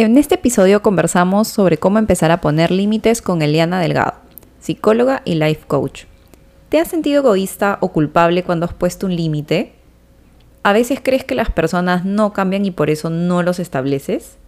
[0.00, 4.14] En este episodio conversamos sobre cómo empezar a poner límites con Eliana Delgado,
[4.58, 6.04] psicóloga y life coach.
[6.70, 9.74] ¿Te has sentido egoísta o culpable cuando has puesto un límite?
[10.62, 14.38] ¿A veces crees que las personas no cambian y por eso no los estableces?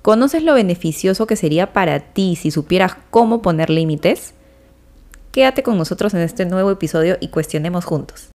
[0.00, 4.32] ¿Conoces lo beneficioso que sería para ti si supieras cómo poner límites?
[5.30, 8.29] Quédate con nosotros en este nuevo episodio y cuestionemos juntos.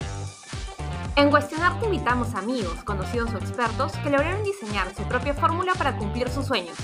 [1.16, 5.96] En Cuestionarte invitamos a amigos, conocidos o expertos que lograron diseñar su propia fórmula para
[5.96, 6.76] cumplir sus sueños.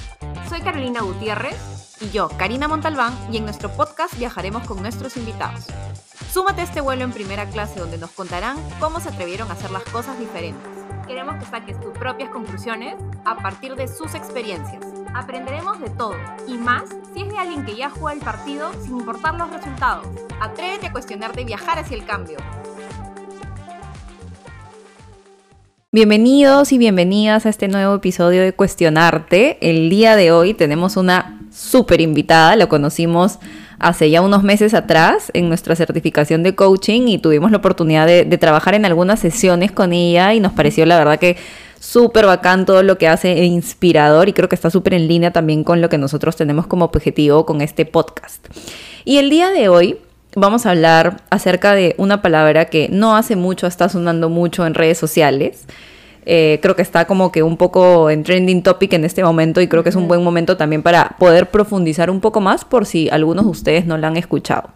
[0.49, 5.67] Soy Carolina Gutiérrez y yo, Karina Montalbán, y en nuestro podcast viajaremos con nuestros invitados.
[6.33, 9.73] Súmate a este vuelo en primera clase donde nos contarán cómo se atrevieron a hacer
[9.73, 10.63] las cosas diferentes.
[11.09, 14.85] Queremos que saques tus propias conclusiones a partir de sus experiencias.
[15.13, 16.15] Aprenderemos de todo
[16.47, 20.07] y más si es de alguien que ya juega el partido sin importar los resultados.
[20.41, 22.39] Atrévete a cuestionarte y viajar hacia el cambio.
[25.93, 29.59] Bienvenidos y bienvenidas a este nuevo episodio de Cuestionarte.
[29.61, 33.41] El día de hoy tenemos una súper invitada, la conocimos
[33.81, 38.25] hace ya unos meses atrás en nuestra certificación de coaching y tuvimos la oportunidad de,
[38.39, 41.37] trabajar en algunas sesiones con ella y nos pareció la verdad que
[41.81, 45.33] súper bacán todo lo que hace e inspirador y creo que está súper en línea
[45.33, 48.47] también con lo que nosotros tenemos como objetivo con este podcast.
[49.05, 49.99] Y el día de hoy
[50.37, 54.75] vamos a hablar acerca de una palabra que no hace mucho está sonando mucho en
[54.75, 55.65] redes sociales.
[56.27, 59.69] Eh, creo que está como que un poco en trending topic en este momento y
[59.69, 63.09] creo que es un buen momento también para poder profundizar un poco más por si
[63.09, 64.71] algunos de ustedes no la han escuchado.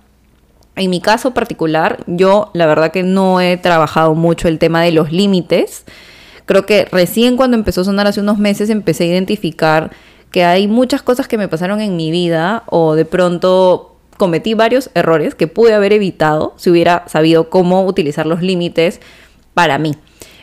[0.76, 4.90] En mi caso particular, yo la verdad que no he trabajado mucho el tema de
[4.90, 5.84] los límites.
[6.46, 9.90] Creo que recién cuando empezó a sonar hace unos meses empecé a identificar
[10.32, 14.90] que hay muchas cosas que me pasaron en mi vida o de pronto cometí varios
[14.94, 19.00] errores que pude haber evitado si hubiera sabido cómo utilizar los límites
[19.54, 19.94] para mí.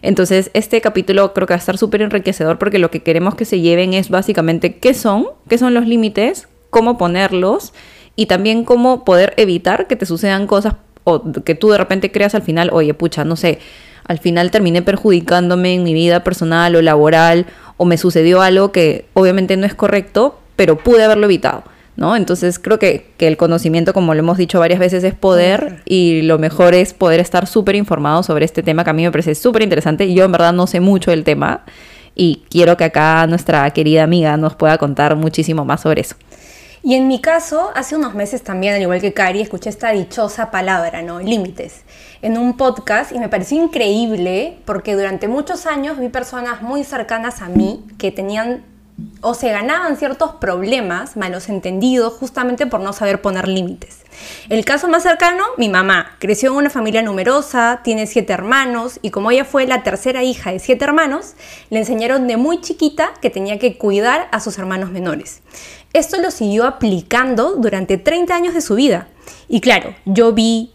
[0.01, 3.45] Entonces, este capítulo creo que va a estar súper enriquecedor porque lo que queremos que
[3.45, 7.73] se lleven es básicamente qué son, qué son los límites, cómo ponerlos
[8.15, 12.35] y también cómo poder evitar que te sucedan cosas o que tú de repente creas
[12.35, 13.59] al final, oye, pucha, no sé,
[14.05, 17.45] al final terminé perjudicándome en mi vida personal o laboral
[17.77, 21.63] o me sucedió algo que obviamente no es correcto, pero pude haberlo evitado.
[21.95, 22.15] ¿No?
[22.15, 26.39] Entonces creo que, el conocimiento, como lo hemos dicho varias veces, es poder y lo
[26.39, 29.61] mejor es poder estar súper informado sobre este tema que a mí me parece súper
[29.61, 30.13] interesante.
[30.13, 31.63] Yo en verdad no sé mucho del tema
[32.15, 36.15] y quiero que acá nuestra querida amiga nos pueda contar muchísimo más sobre eso.
[36.83, 40.49] Y en mi caso, hace unos meses también, al igual que Cari, escuché esta dichosa
[40.49, 41.19] palabra, ¿no?
[41.19, 41.83] Límites,
[42.23, 47.43] en un podcast y me pareció increíble porque durante muchos años vi personas muy cercanas
[47.43, 48.63] a mí que tenían
[49.21, 53.99] o se ganaban ciertos problemas, malos entendidos, justamente por no saber poner límites.
[54.49, 56.15] El caso más cercano, mi mamá.
[56.19, 60.51] Creció en una familia numerosa, tiene siete hermanos y como ella fue la tercera hija
[60.51, 61.33] de siete hermanos,
[61.69, 65.41] le enseñaron de muy chiquita que tenía que cuidar a sus hermanos menores.
[65.93, 69.07] Esto lo siguió aplicando durante 30 años de su vida.
[69.47, 70.73] Y claro, yo vi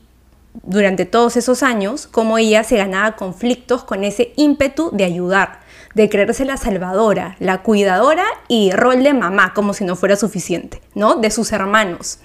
[0.63, 5.66] durante todos esos años cómo ella se ganaba conflictos con ese ímpetu de ayudar
[5.97, 10.83] de creerse la salvadora, la cuidadora y rol de mamá, como si no fuera suficiente,
[10.95, 11.15] ¿no?
[11.15, 12.19] De sus hermanos.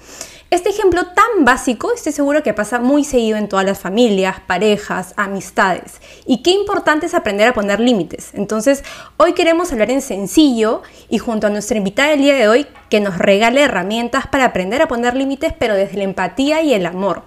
[0.50, 5.14] Este ejemplo tan básico estoy seguro que pasa muy seguido en todas las familias, parejas,
[5.16, 6.02] amistades.
[6.26, 8.32] Y qué importante es aprender a poner límites.
[8.34, 8.84] Entonces,
[9.16, 13.00] hoy queremos hablar en sencillo y junto a nuestra invitada del día de hoy que
[13.00, 17.24] nos regale herramientas para aprender a poner límites, pero desde la empatía y el amor.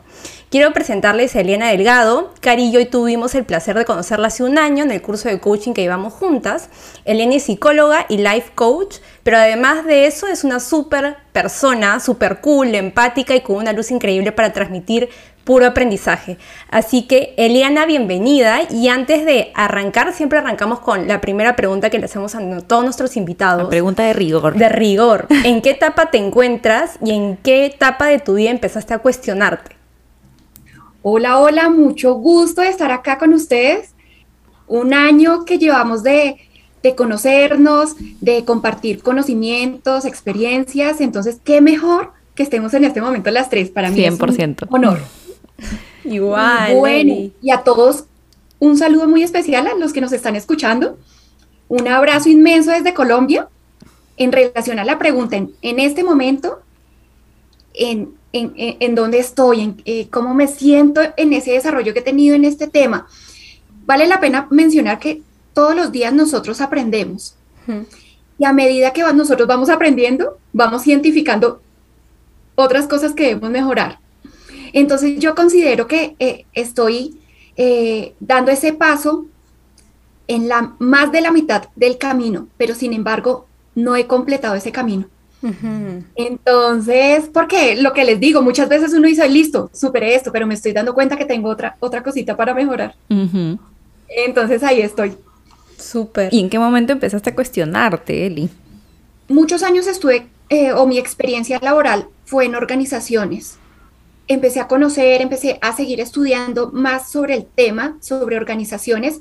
[0.54, 2.32] Quiero presentarles a Eliana Delgado.
[2.38, 5.40] Cari y yo tuvimos el placer de conocerla hace un año en el curso de
[5.40, 6.68] coaching que llevamos juntas.
[7.04, 12.40] Eliana es psicóloga y life coach, pero además de eso es una súper persona, súper
[12.40, 15.08] cool, empática y con una luz increíble para transmitir
[15.42, 16.38] puro aprendizaje.
[16.70, 18.60] Así que Eliana, bienvenida.
[18.70, 22.84] Y antes de arrancar, siempre arrancamos con la primera pregunta que le hacemos a todos
[22.84, 23.64] nuestros invitados.
[23.64, 24.54] La pregunta de rigor.
[24.54, 25.26] De rigor.
[25.42, 29.82] ¿En qué etapa te encuentras y en qué etapa de tu vida empezaste a cuestionarte?
[31.06, 33.90] Hola, hola, mucho gusto de estar acá con ustedes.
[34.66, 36.38] Un año que llevamos de,
[36.96, 41.02] conocernos, de compartir conocimientos, experiencias.
[41.02, 43.68] Entonces, qué mejor que estemos en este momento las tres.
[43.68, 44.64] Para mí 100%.
[44.64, 45.00] es un honor.
[46.04, 46.74] Igual.
[46.76, 48.04] Bueno, y a todos
[48.58, 50.96] un saludo muy especial a los que nos están escuchando.
[51.68, 53.50] Un abrazo inmenso desde Colombia.
[54.16, 56.60] En relación a la pregunta, en, en este momento,
[57.74, 62.34] en en, dónde estoy, en eh, cómo me siento en ese desarrollo que he tenido
[62.34, 63.06] en este tema.
[63.86, 65.22] Vale la pena mencionar que
[65.52, 67.36] todos los días nosotros aprendemos.
[68.38, 71.62] Y a medida que nosotros vamos aprendiendo, vamos identificando
[72.56, 74.00] otras cosas que debemos mejorar.
[74.72, 77.20] Entonces yo considero que eh, estoy
[77.56, 79.26] eh, dando ese paso
[80.26, 83.46] en la más de la mitad del camino, pero sin embargo
[83.76, 85.08] no he completado ese camino.
[86.14, 90.54] Entonces, porque lo que les digo, muchas veces uno dice, listo, superé esto, pero me
[90.54, 92.94] estoy dando cuenta que tengo otra, otra cosita para mejorar.
[94.08, 95.16] Entonces ahí estoy.
[95.78, 96.32] Súper.
[96.32, 98.48] ¿Y en qué momento empezaste a cuestionarte, Eli?
[99.28, 103.58] Muchos años estuve, eh, o mi experiencia laboral fue en organizaciones.
[104.28, 109.20] Empecé a conocer, empecé a seguir estudiando más sobre el tema, sobre organizaciones,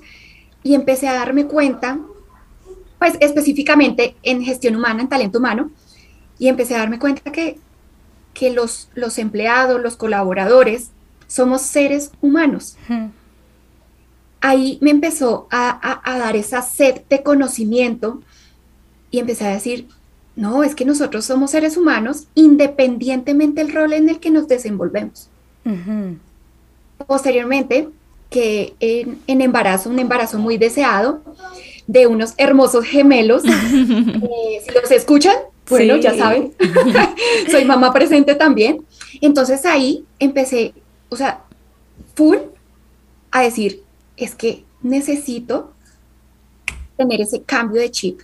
[0.64, 2.00] y empecé a darme cuenta,
[3.00, 5.72] pues específicamente en gestión humana, en talento humano,
[6.40, 7.58] y empecé a darme cuenta que,
[8.34, 10.90] que los, los empleados, los colaboradores,
[11.28, 12.76] somos seres humanos.
[14.42, 18.22] Ahí me empezó a, a, dar esa sed de conocimiento
[19.10, 19.88] y empecé a decir,
[20.36, 25.30] no, es que nosotros somos seres humanos independientemente del rol en el que nos desenvolvemos.
[27.08, 27.90] Posteriormente,
[28.30, 31.22] que en, en, embarazo, un embarazo muy deseado,
[31.88, 35.36] de unos hermosos gemelos, eh, si los escuchan,
[35.70, 36.54] bueno, ya saben,
[37.52, 38.86] soy mamá presente también.
[39.22, 40.74] Entonces ahí empecé,
[41.10, 41.44] o sea,
[42.16, 42.38] full
[43.32, 43.84] a decir,
[44.18, 45.74] es que necesito
[46.98, 48.22] tener ese cambio de chip.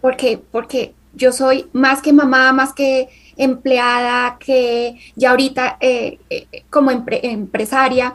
[0.00, 6.46] porque, porque yo soy más que mamá, más que empleada, que ya ahorita eh, eh,
[6.70, 8.14] como empresaria,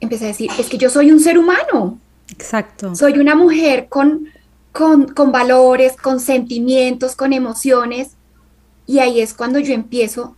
[0.00, 1.98] empecé a decir, es que yo soy un ser humano.
[2.30, 2.94] Exacto.
[2.94, 4.28] Soy una mujer con
[4.78, 8.12] con, valores, con sentimientos, con emociones.
[8.86, 10.36] Y ahí es cuando yo empiezo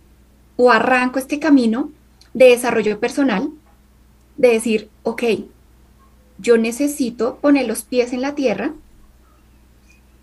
[0.57, 1.91] o arranco este camino
[2.33, 3.51] de desarrollo personal,
[4.37, 5.23] de decir, ok,
[6.39, 8.73] yo necesito poner los pies en la tierra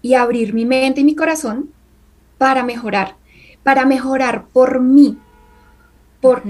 [0.03, 1.71] y abrir mi mente y mi corazón
[2.39, 3.15] para mejorar,
[3.63, 5.17] para mejorar por mí,
[6.21, 6.43] por,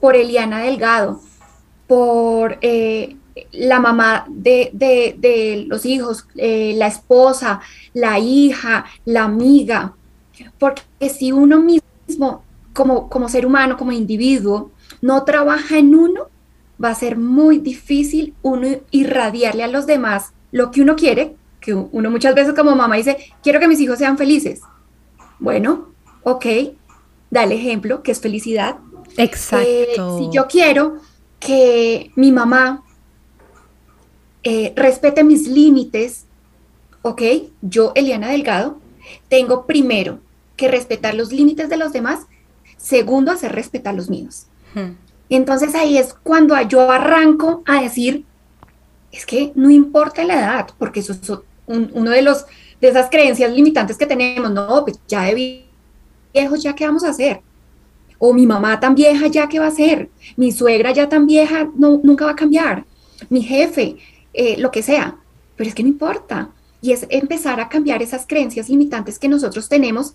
[0.00, 1.20] por Eliana Delgado,
[1.86, 3.16] por eh,
[3.52, 7.60] la mamá de, los hijos, eh, la esposa,
[7.94, 9.94] la hija, la amiga.
[10.58, 12.42] Porque si uno mismo,
[12.72, 14.70] como, como ser humano, como individuo,
[15.02, 16.28] no trabaja en uno,
[16.82, 21.74] va a ser muy difícil uno irradiarle a los demás lo que uno quiere, que
[21.74, 24.62] uno muchas veces como mamá dice, quiero que mis hijos sean felices.
[25.38, 25.90] Bueno,
[26.22, 26.46] ok,
[27.30, 28.78] da el ejemplo, que es felicidad.
[29.16, 29.66] Exacto.
[29.66, 30.98] Eh, si yo quiero
[31.38, 32.82] que mi mamá
[34.42, 36.26] eh, respete mis límites,
[37.02, 37.22] ¿ok?
[37.62, 38.78] Yo, Eliana Delgado,
[39.28, 40.20] tengo primero
[40.56, 42.26] que respetar los límites de los demás,
[42.76, 44.46] segundo, hacer respetar los míos.
[45.28, 48.24] Entonces ahí es cuando yo arranco a decir,
[49.12, 51.32] es que no importa la edad, porque eso es
[51.66, 52.46] uno de los
[52.80, 55.62] de esas creencias limitantes que tenemos, no, pues ya de
[56.32, 57.42] viejos, ya qué vamos a hacer.
[58.18, 60.08] O mi mamá tan vieja, ya qué va a hacer.
[60.36, 62.84] Mi suegra ya tan vieja, no, nunca va a cambiar.
[63.28, 63.96] Mi jefe,
[64.32, 65.16] eh, lo que sea,
[65.56, 66.50] pero es que no importa.
[66.82, 70.14] Y es empezar a cambiar esas creencias limitantes que nosotros tenemos,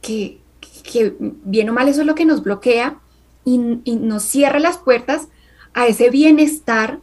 [0.00, 0.40] que,
[0.82, 2.98] que bien o mal eso es lo que nos bloquea
[3.44, 5.28] y, y nos cierra las puertas
[5.74, 7.00] a ese bienestar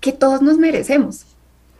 [0.00, 1.35] que todos nos merecemos.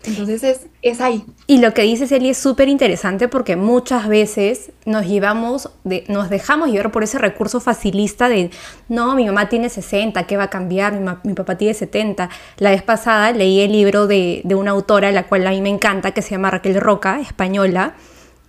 [0.07, 1.25] Entonces es, es, ahí.
[1.47, 6.31] Y lo que dice Eli es súper interesante porque muchas veces nos llevamos, de, nos
[6.31, 8.51] dejamos llevar por ese recurso facilista de,
[8.89, 11.21] no, mi mamá tiene 60, ¿qué va a cambiar?
[11.25, 12.31] Mi, papá tiene 70.
[12.59, 15.71] La vez pasada leí el libro de, de, una autora, la cual a mí me
[15.71, 17.95] encanta, que se llama Raquel Roca, española,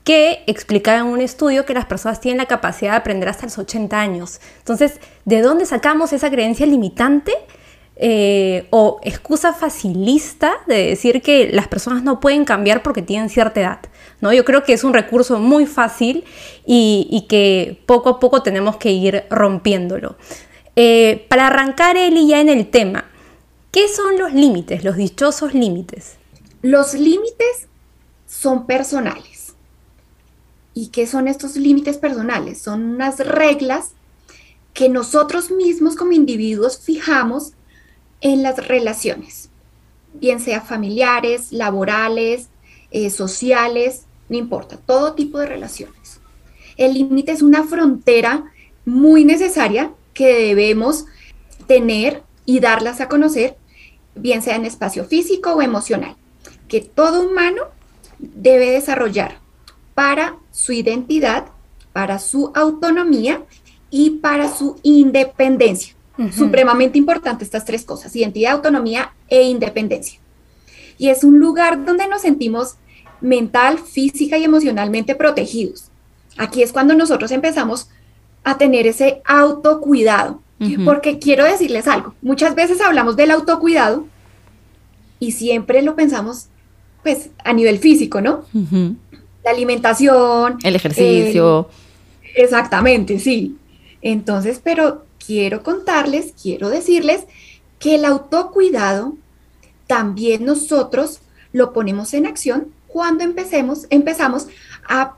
[0.04, 3.58] que explicaba en un estudio que las personas tienen la capacidad de aprender hasta los
[3.58, 4.40] 80 años.
[4.60, 7.34] Entonces, ¿de dónde sacamos esa creencia limitante?
[8.00, 13.60] Eh, o excusa facilista de decir que las personas no pueden cambiar porque tienen cierta
[13.60, 13.80] edad.
[14.22, 14.32] ¿no?
[14.32, 16.24] Yo creo que es un recurso muy fácil
[16.64, 20.16] y, que poco a poco tenemos que ir rompiéndolo.
[20.76, 23.06] Eh, para arrancar, Eli, ya en el tema,
[23.72, 26.18] ¿qué son los límites, los dichosos límites?
[26.62, 27.68] Los límites
[28.28, 29.56] son personales.
[30.76, 32.62] ¿Y qué son estos límites personales?
[32.62, 33.94] Son unas reglas
[34.74, 37.54] que nosotros mismos como individuos fijamos
[38.22, 39.50] en las relaciones,
[40.14, 42.50] bien sea familiares, laborales,
[42.92, 46.20] eh, sociales, no importa, todo tipo de relaciones.
[46.78, 48.52] El límite es una frontera
[48.86, 51.06] muy necesaria que debemos
[51.68, 53.58] tener y darlas a conocer,
[54.16, 56.16] bien sea en espacio físico o emocional,
[56.68, 57.64] que todo humano
[58.20, 59.40] debe desarrollar
[59.94, 61.48] para su identidad,
[61.94, 63.44] para su autonomía
[63.90, 65.97] y para su independencia.
[66.32, 70.20] Supremamente importante estas tres cosas, identidad, autonomía e independencia.
[70.98, 72.76] Y es un lugar donde nos sentimos
[73.22, 75.92] mental, física y emocionalmente protegidos.
[76.38, 77.90] Aquí es cuando nosotros empezamos
[78.44, 80.42] a tener ese autocuidado.
[80.86, 84.08] Porque quiero decirles algo, muchas veces hablamos del autocuidado
[85.20, 86.48] y siempre lo pensamos
[87.04, 88.44] pues a nivel físico, ¿no?
[89.44, 90.58] La alimentación.
[90.64, 91.70] El ejercicio.
[92.36, 93.56] exactamente, sí.
[94.02, 97.26] Entonces, pero quiero contarles, quiero decirles
[97.80, 99.16] que el autocuidado
[99.88, 101.20] también nosotros
[101.54, 104.48] lo ponemos en acción cuando empecemos, empezamos
[104.88, 105.16] a,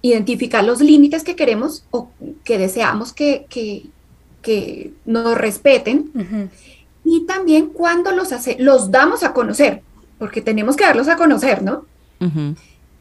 [0.00, 2.08] identificar los límites que queremos o
[2.44, 6.50] que deseamos que, que, nos respeten.
[7.04, 9.82] Y también cuando los, hace, los damos a conocer,
[10.18, 11.84] porque tenemos que darlos a conocer, ¿no?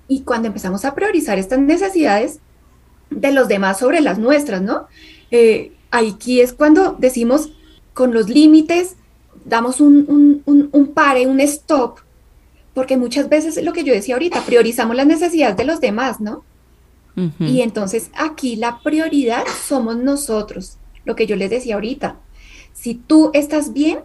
[0.07, 2.39] Y cuando empezamos a priorizar estas necesidades
[3.11, 4.87] de los demás sobre las nuestras, ¿no?
[5.29, 7.49] Eh, aquí es cuando decimos
[7.93, 8.95] con los límites,
[9.45, 11.99] damos un, un, un, pare, un stop,
[12.73, 16.43] porque muchas veces lo que yo decía ahorita, priorizamos las necesidades de los demás, ¿no?
[17.39, 22.19] Y entonces aquí la prioridad somos nosotros, lo que yo les decía ahorita.
[22.73, 24.01] Si tú estás bien,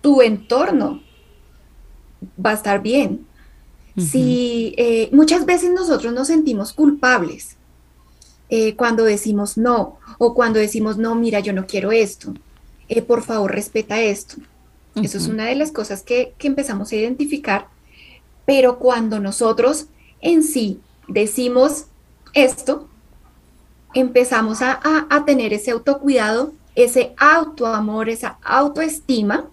[0.00, 1.00] tu entorno
[2.44, 3.24] va a estar bien.
[3.96, 7.56] Si eh, muchas veces nosotros nos sentimos culpables
[8.48, 12.34] eh, cuando decimos no o cuando decimos no, mira, yo no quiero esto,
[12.88, 14.36] eh, por favor respeta esto.
[15.02, 17.66] Eso es una de las cosas que, empezamos a identificar,
[18.46, 19.86] pero cuando nosotros
[20.20, 21.86] en sí decimos
[22.32, 22.88] esto,
[23.92, 29.46] empezamos a, a, tener ese autocuidado, ese autoamor, esa autoestima,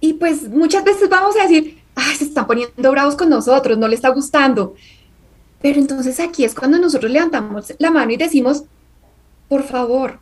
[0.00, 3.88] y pues muchas veces vamos a decir, Ay, se están poniendo bravos con nosotros, no
[3.88, 4.74] le está gustando.
[5.60, 8.64] Pero entonces aquí es cuando nosotros levantamos la mano y decimos,
[9.48, 10.20] por favor,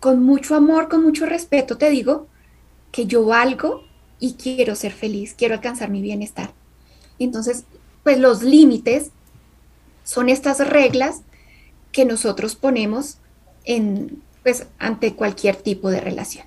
[0.00, 2.26] con mucho amor, con mucho respeto, te digo
[2.90, 3.84] que yo valgo
[4.18, 6.52] y quiero ser feliz, quiero alcanzar mi bienestar.
[7.18, 7.64] Entonces,
[8.02, 9.10] pues los límites
[10.02, 11.22] son estas reglas
[11.92, 13.18] que nosotros ponemos
[13.64, 16.46] en, pues, ante cualquier tipo de relación.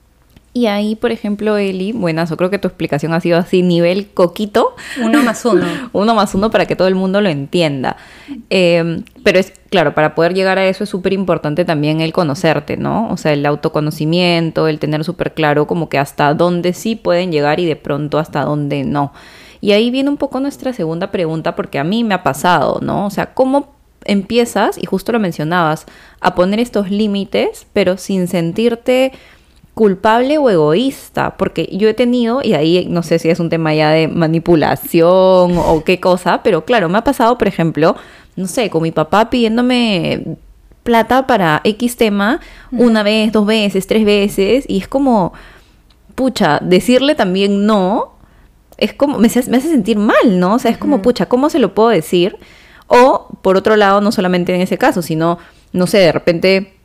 [0.58, 4.08] Y ahí, por ejemplo, Eli, buenas, yo creo que tu explicación ha sido así, nivel
[4.08, 4.76] coquito.
[5.00, 5.68] Uno más uno.
[5.94, 7.96] uno más uno para que todo el mundo lo entienda.
[8.50, 12.76] Em, pero es, claro, para poder llegar a eso es súper importante también el conocerte,
[12.76, 13.08] ¿no?
[13.12, 17.60] O sea, el autoconocimiento, el tener súper claro como que hasta dónde sí pueden llegar
[17.60, 19.14] y de pronto hasta dónde no.
[19.62, 23.06] Y ahí viene un poco nuestra segunda pregunta, porque a mí me ha pasado, ¿no?
[23.06, 25.86] O sea, ¿cómo empiezas, y justo lo mencionabas,
[26.20, 29.12] a poner estos límites, pero sin sentirte
[29.78, 33.76] culpable o egoísta, porque yo he tenido, y ahí no sé si es un tema
[33.76, 37.96] ya de manipulación o qué cosa, pero claro, me ha pasado, por ejemplo,
[38.36, 40.38] no sé, con mi papá pidiéndome
[40.82, 42.40] plata para X tema
[42.72, 45.34] una vez, dos veces, tres veces, y es como,
[46.16, 48.14] pucha, decirle también no,
[48.78, 50.56] es como, me hace, me hace sentir mal, ¿no?
[50.56, 52.36] O sea, es como, pucha, ¿cómo se lo puedo decir?
[52.88, 55.38] O, por otro lado, no solamente en ese caso, sino,
[55.72, 56.77] no sé, de repente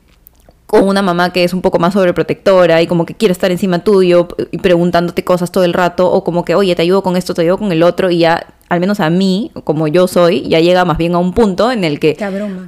[0.74, 3.84] o una mamá que es un poco más sobreprotectora y como que quiere estar encima
[3.84, 7.34] tuyo y preguntándote cosas todo el rato, o como que, oye, te ayudo con esto,
[7.34, 10.60] te ayudo con el otro, y ya, al menos a mí, como yo soy, ya
[10.60, 12.14] llega más bien a un punto en el que...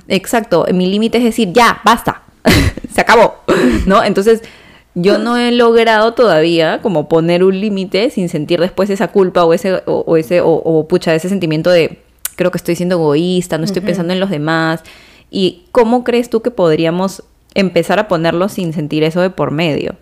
[0.08, 2.24] Exacto, mi límite es decir, ya, basta,
[2.94, 3.36] se acabó,
[3.86, 4.04] ¿no?
[4.04, 4.42] Entonces,
[4.94, 9.54] yo no he logrado todavía como poner un límite sin sentir después esa culpa o
[9.54, 12.02] ese, o, ese, o, pucha, ese sentimiento de,
[12.36, 14.82] creo que estoy siendo egoísta, no estoy pensando en los demás.
[15.30, 19.96] ¿Y cómo crees tú que podríamos empezar a ponerlo sin sentir eso de por medio?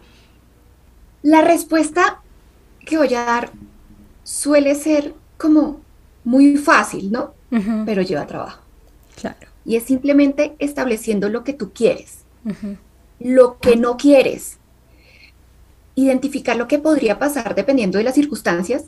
[1.23, 2.21] La respuesta
[2.85, 3.50] que voy a dar
[4.25, 5.80] suele ser como
[6.25, 7.35] muy fácil, ¿no?
[7.85, 8.62] Pero lleva trabajo.
[9.14, 9.47] Claro.
[9.64, 12.25] Y es simplemente estableciendo lo que tú quieres,
[13.21, 14.59] lo que no quieres,
[15.94, 18.85] identificar lo que podría pasar dependiendo de las circunstancias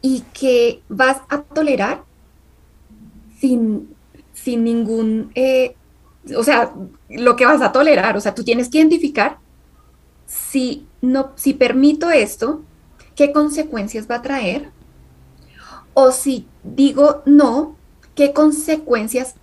[0.00, 2.02] y que vas a tolerar
[3.38, 3.94] sin,
[4.32, 5.76] sin ningún eh,
[6.34, 6.72] o sea,
[7.08, 9.38] lo que vas a tolerar, o sea, tú tienes que identificar
[10.26, 12.62] si no, si permito esto,
[13.14, 14.70] qué consecuencias va a traer,
[15.94, 17.76] o si digo no,
[18.14, 19.34] qué consecuencias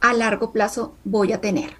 [0.00, 1.76] a largo plazo voy a tener.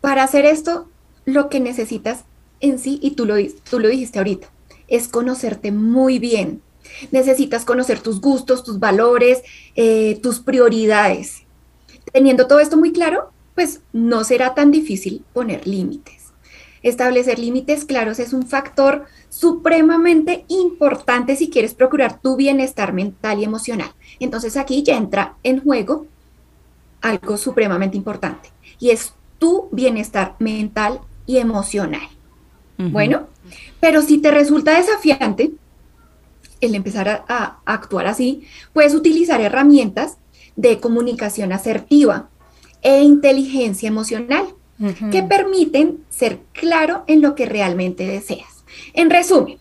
[0.00, 0.88] Para hacer esto,
[1.24, 2.24] lo que necesitas
[2.60, 3.34] en sí, y tú lo,
[3.68, 4.48] tú lo dijiste ahorita,
[4.86, 6.62] es conocerte muy bien.
[7.10, 9.42] Necesitas conocer tus gustos, tus valores,
[9.76, 11.42] eh, tus prioridades.
[12.12, 16.32] Teniendo todo esto muy claro, pues no será tan difícil poner límites.
[16.82, 23.44] Establecer límites claros es un factor supremamente importante si quieres procurar tu bienestar mental y
[23.44, 23.90] emocional.
[24.20, 26.06] Entonces aquí ya entra en juego
[27.00, 32.08] algo supremamente importante y es tu bienestar mental y emocional.
[32.76, 33.26] Bueno,
[33.80, 35.50] pero si te resulta desafiante
[36.60, 40.18] el empezar a, a actuar así, puedes utilizar herramientas
[40.58, 42.28] de comunicación asertiva
[42.82, 44.44] e inteligencia emocional,
[45.10, 48.64] que permiten ser claro en lo que realmente deseas.
[48.92, 49.58] En resumen,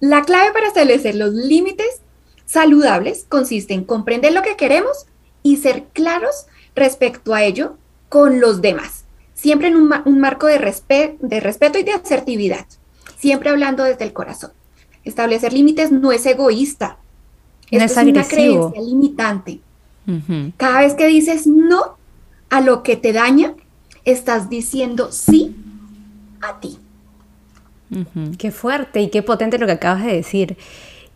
[0.00, 2.00] la clave para establecer los límites
[2.44, 5.06] saludables consiste en comprender lo que queremos
[5.42, 7.76] y ser claros respecto a ello
[8.08, 10.58] con los demás, siempre en un, marco de,
[11.20, 12.66] de respeto y de asertividad,
[13.16, 14.50] siempre hablando desde el corazón.
[15.04, 16.98] Establecer límites no es egoísta,
[17.70, 19.60] es, una creencia limitante.
[20.56, 21.96] Cada vez que dices no
[22.48, 23.54] a lo que te daña,
[24.04, 25.54] estás diciendo sí
[26.40, 26.78] a ti.
[28.38, 30.56] Qué fuerte y qué potente lo que acabas de decir.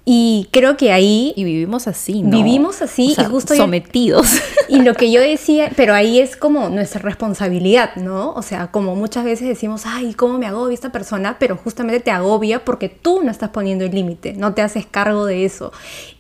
[0.07, 1.33] Y creo que ahí...
[1.35, 2.37] Y vivimos así, ¿no?
[2.37, 3.55] Vivimos así y justo...
[3.55, 4.27] Sometidos.
[4.67, 8.33] Y lo que yo decía, pero ahí es como nuestra responsabilidad, ¿no?
[8.33, 11.37] O sea, como muchas veces decimos, ay, ¿cómo me agobia esta persona?
[11.39, 15.27] Pero justamente te agobia porque tú no estás poniendo el límite, no te haces cargo
[15.27, 15.71] de eso.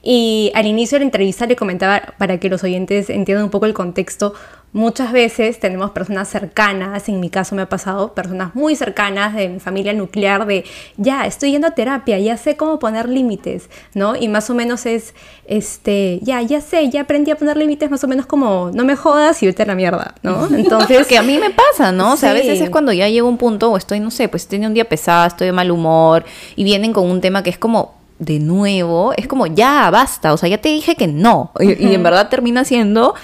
[0.03, 3.65] Y al inicio de la entrevista le comentaba, para que los oyentes entiendan un poco
[3.65, 4.35] el contexto,
[4.75, 9.49] Muchas veces tenemos personas cercanas, en mi caso me ha pasado, personas muy cercanas de
[9.49, 10.65] mi familia nuclear, de
[10.97, 14.17] ya, estoy yendo a terapia, ya sé cómo poner límites, ¿no?
[14.17, 15.15] Y más o menos es,
[15.47, 18.97] este, ya, ya sé, ya aprendí a poner límites, más o menos como, no me
[18.97, 20.49] jodas y vete a la mierda, ¿no?
[20.53, 21.07] Entonces...
[21.07, 22.15] que a mí me pasa, ¿no?
[22.15, 24.29] O sea, a veces es cuando ya llego a un punto o estoy, no sé,
[24.29, 26.25] pues estoy un día pesado, estoy de mal humor
[26.57, 30.37] y vienen con un tema que es como, de nuevo, es como, ya, basta, o
[30.37, 31.53] sea, ya te dije que no.
[31.61, 33.15] y, y en verdad termina siendo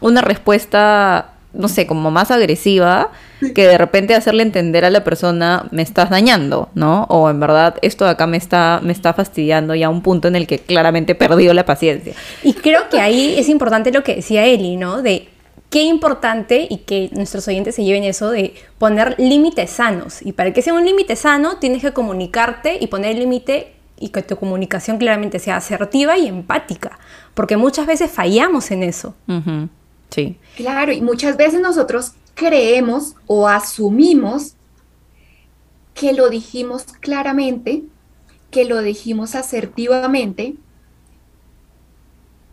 [0.00, 3.10] una respuesta, no sé, como más agresiva,
[3.54, 7.04] que de repente hacerle entender a la persona me estás dañando, ¿no?
[7.08, 10.28] O en verdad esto de acá me está, me está fastidiando ya a un punto
[10.28, 12.14] en el que claramente perdió la paciencia.
[12.42, 15.02] Y creo que ahí es importante lo que decía Eli, ¿no?
[15.02, 15.28] De
[15.70, 20.22] qué importante y que nuestros oyentes se lleven eso de poner límites sanos.
[20.22, 24.10] Y para que sea un límite sano, tienes que comunicarte y poner el límite y
[24.10, 26.98] que tu comunicación claramente sea asertiva y empática,
[27.34, 29.14] porque muchas veces fallamos en eso.
[30.10, 30.38] Sí.
[30.56, 34.54] Claro, y muchas veces nosotros creemos o asumimos
[35.94, 37.82] que lo dijimos claramente,
[38.50, 40.54] que lo dijimos asertivamente,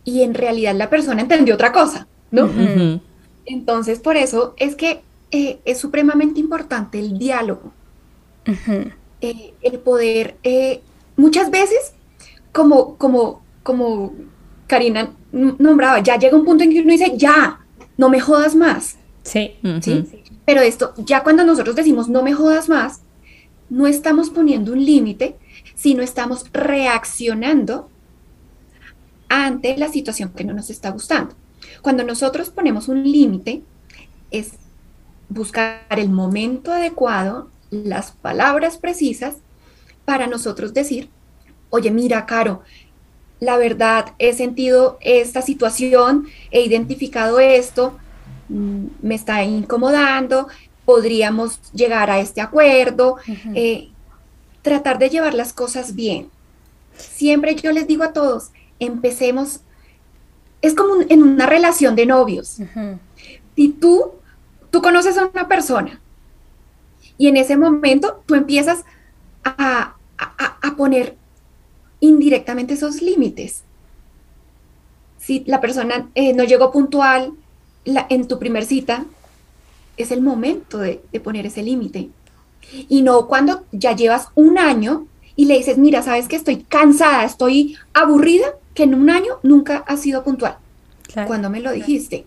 [0.04, 2.48] y en realidad la persona entendió otra cosa, ¿no?
[3.44, 7.72] Entonces, por eso es que eh, es supremamente importante el diálogo,
[9.20, 10.80] eh, el poder, eh,
[11.16, 11.92] muchas veces,
[12.52, 14.12] como, como, como
[14.66, 17.60] Karina nombraba, ya llega un punto en que uno dice, ya,
[17.96, 18.96] no me jodas más.
[19.22, 19.56] Sí.
[19.80, 20.04] ¿Sí?
[20.44, 23.00] Pero esto, ya cuando nosotros decimos no me jodas más,
[23.68, 25.36] no estamos poniendo un límite,
[25.74, 27.90] sino estamos reaccionando
[29.28, 31.34] ante la situación que no nos está gustando.
[31.82, 33.62] Cuando nosotros ponemos un límite,
[34.30, 34.52] es
[35.28, 39.36] buscar el momento adecuado, las palabras precisas
[40.04, 41.10] para nosotros decir,
[41.70, 42.62] oye, mira, Caro,
[43.40, 47.98] la verdad, he sentido esta situación, he identificado esto,
[48.48, 50.48] mm, me está incomodando,
[50.84, 53.16] podríamos llegar a este acuerdo,
[53.54, 53.90] eh,
[54.62, 56.30] tratar de llevar las cosas bien.
[56.96, 59.60] Siempre yo les digo a todos, empecemos,
[60.62, 62.58] es como en una relación de novios.
[63.54, 64.12] Si tú,
[64.70, 66.00] tú conoces a una persona
[67.18, 68.84] y en ese momento tú empiezas
[69.44, 71.16] a, a poner
[72.06, 73.62] indirectamente esos límites.
[75.18, 77.32] Si la persona eh, no llegó puntual
[77.84, 79.04] en tu primer cita,
[79.96, 82.10] es el momento de, poner ese límite.
[82.88, 87.24] Y no cuando ya llevas un año y le dices, mira, sabes que estoy cansada,
[87.24, 90.58] estoy aburrida, que en un año nunca has sido puntual.
[91.26, 92.26] Cuando me lo dijiste.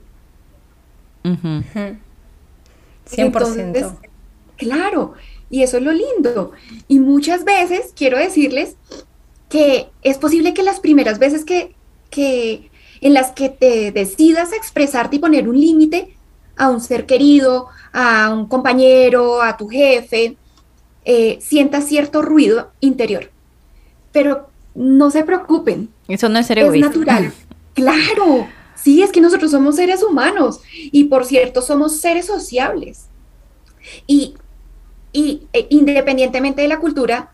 [1.24, 3.98] 100%.
[4.58, 5.14] claro,
[5.50, 6.52] y eso es lo lindo.
[6.88, 8.76] Y muchas veces quiero decirles
[9.50, 11.76] que es posible que las primeras veces que,
[12.10, 12.70] que
[13.02, 16.16] en las que te decidas expresarte y poner un límite
[16.56, 20.38] a un ser querido, a un compañero, a tu jefe,
[21.06, 23.32] eh, sientas cierto ruido interior.
[24.12, 25.90] Pero no se preocupen.
[26.08, 27.34] Eso no es ser Es natural.
[27.74, 28.48] claro.
[28.76, 33.08] Sí, es que nosotros somos seres humanos y por cierto somos seres sociables.
[34.08, 34.36] Y,
[35.12, 37.32] y e, independientemente de la cultura,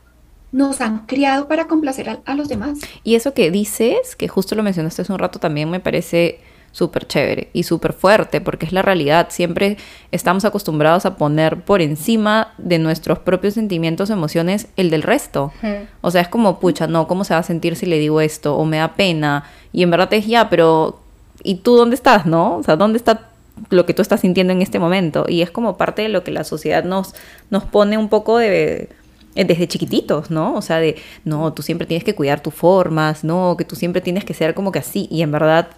[0.55, 2.79] nos han criado para complacer a, los demás.
[3.03, 6.39] Y eso que dices, que justo lo mencionaste hace un rato, también me parece
[6.71, 9.27] súper chévere y súper fuerte, porque es la realidad.
[9.31, 9.75] Siempre
[10.13, 15.51] estamos acostumbrados a poner por encima de nuestros propios sentimientos, emociones, el del resto.
[15.99, 18.55] O sea, es como, pucha, no, ¿cómo se va a sentir si le digo esto?
[18.55, 19.43] O me da pena.
[19.73, 21.01] Y en verdad es ya, pero
[21.43, 22.55] ¿y tú dónde estás, no?
[22.55, 23.27] O sea, ¿dónde está
[23.71, 25.25] lo que tú estás sintiendo en este momento?
[25.27, 27.13] Y es como parte de lo que la sociedad nos,
[27.49, 28.87] nos pone un poco de
[29.35, 30.55] desde chiquititos, ¿no?
[30.55, 30.95] O sea, de,
[31.25, 34.53] no, tú siempre tienes que cuidar tus formas, no, que tú siempre tienes que ser
[34.53, 35.69] como que así, y en verdad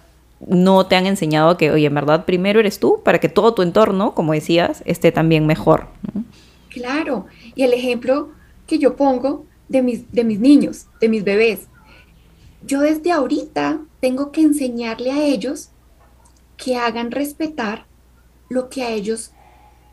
[0.46, 3.62] no te han enseñado que, oye, en verdad primero eres tú para que todo tu
[3.62, 5.88] entorno, como decías, esté también mejor.
[6.70, 8.30] Claro, y el ejemplo
[8.66, 11.66] que yo pongo de mis, de mis niños, de mis bebés,
[12.64, 15.70] yo desde ahorita tengo que enseñarle a ellos
[16.56, 17.86] que hagan respetar
[18.48, 19.32] lo que a ellos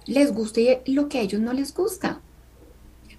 [0.06, 2.22] les gusta y lo que a ellos no les gusta.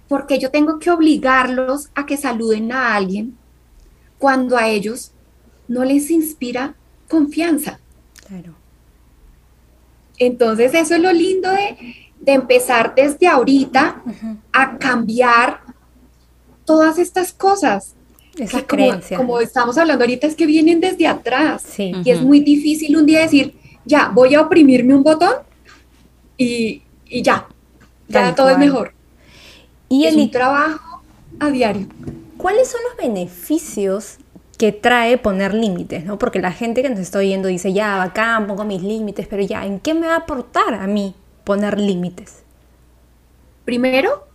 [0.07, 3.37] Porque yo tengo que obligarlos a que saluden a alguien
[4.17, 5.11] cuando a ellos
[5.67, 6.75] no les inspira
[7.07, 7.79] confianza.
[8.27, 8.53] Claro.
[10.17, 11.77] Entonces eso es lo lindo de,
[12.25, 14.01] empezar desde ahorita
[14.51, 15.61] a cambiar
[16.65, 17.93] todas estas cosas.
[18.37, 21.65] Esa como, como, estamos hablando ahorita, es que vienen desde atrás.
[21.77, 25.33] Y es muy difícil un día decir, ya, voy a oprimirme un botón
[26.37, 27.47] y, ya,
[28.07, 28.93] ya todo es mejor.
[29.89, 31.01] Y es el un trabajo
[31.39, 31.87] a diario.
[32.37, 34.17] ¿Cuáles son los beneficios
[34.57, 36.17] que trae poner límites, ¿no?
[36.17, 39.65] Porque la gente que nos está oyendo dice, ya, bacán, pongo mis límites, pero ya,
[39.65, 42.43] ¿en qué me va a aportar a mí poner límites?
[43.65, 44.27] Primero,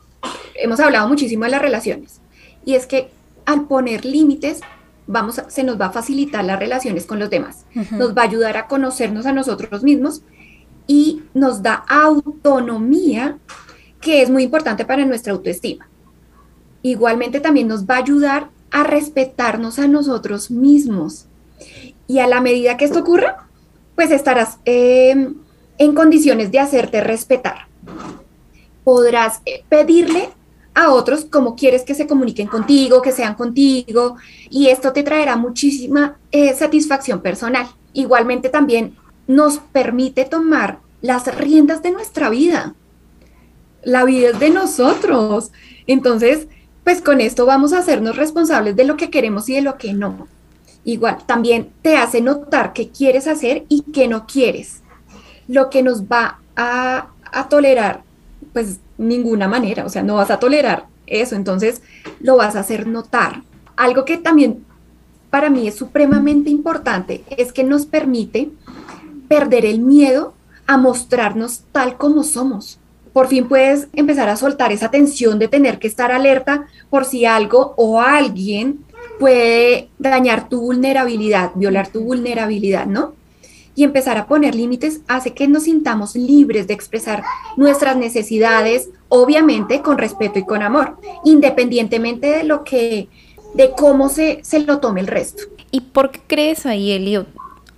[0.54, 2.20] hemos hablado muchísimo de las relaciones.
[2.64, 3.10] Y es que
[3.46, 4.60] al poner límites,
[5.06, 7.64] vamos se nos va a facilitar las relaciones con los demás.
[7.90, 10.22] Nos va a ayudar a conocernos a nosotros mismos
[10.86, 13.38] y nos da autonomía,
[14.02, 15.88] que es muy importante para nuestra autoestima.
[16.82, 21.26] Igualmente también nos va a ayudar a respetarnos a nosotros mismos.
[22.08, 23.46] Y a la medida que esto ocurra,
[23.94, 25.36] pues estarás em,
[25.78, 27.68] en condiciones de hacerte respetar.
[28.84, 30.28] Podrás eh, pedirle
[30.74, 34.16] a otros como quieres que se comuniquen contigo, que sean contigo,
[34.50, 37.66] y esto te traerá muchísima eh, satisfacción personal.
[37.92, 42.74] Igualmente también nos permite tomar las riendas de nuestra vida.
[43.84, 45.52] La vida es de nosotros.
[45.86, 46.48] Entonces,
[46.84, 49.92] pues con esto vamos a hacernos responsables de lo que queremos y de lo que
[49.92, 50.26] no.
[50.84, 54.82] Igual, también te hace notar qué quieres hacer y qué no quieres.
[55.46, 58.02] Lo que nos va a, a tolerar,
[58.52, 61.82] pues ninguna manera, o sea, no vas a tolerar eso, entonces
[62.20, 63.42] lo vas a hacer notar.
[63.76, 64.64] Algo que también
[65.30, 68.50] para mí es supremamente importante es que nos permite
[69.28, 70.34] perder el miedo
[70.66, 72.78] a mostrarnos tal como somos.
[73.12, 77.24] Por fin puedes empezar a soltar esa tensión de tener que estar alerta por si
[77.26, 78.84] algo o alguien
[79.18, 83.12] puede dañar tu vulnerabilidad, violar tu vulnerabilidad, ¿no?
[83.74, 87.22] y empezar a poner límites hace que nos sintamos libres de expresar
[87.56, 93.08] nuestras necesidades, obviamente con respeto y con amor, independientemente de lo que,
[93.54, 95.44] de cómo se, se lo tome el resto.
[95.70, 97.26] ¿Y por qué crees ahí, Elio,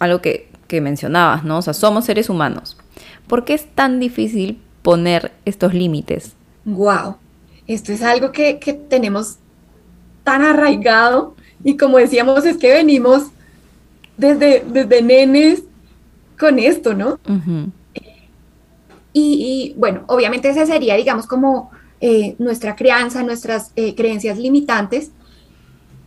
[0.00, 1.58] algo que, que mencionabas, ¿no?
[1.58, 2.76] O sea, somos seres humanos.
[3.28, 6.34] ¿Por qué es tan difícil poner estos límites?
[6.66, 7.16] Wow,
[7.66, 9.38] esto es algo que, que tenemos
[10.24, 13.28] tan arraigado y como decíamos, es que venimos
[14.18, 15.62] desde, desde nenes
[16.38, 17.18] con esto, ¿no?
[19.14, 21.70] y, bueno, obviamente esa sería, digamos, como
[22.00, 25.12] eh, nuestra crianza, nuestras eh, creencias limitantes,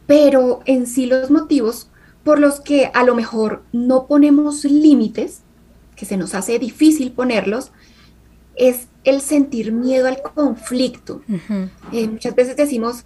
[0.06, 1.90] pero en sí los motivos
[2.24, 5.42] por los que a lo mejor no ponemos límites,
[5.96, 7.72] que se nos hace difícil ponerlos,
[8.58, 11.22] es el sentir miedo al conflicto.
[11.92, 13.06] Eh, muchas veces decimos,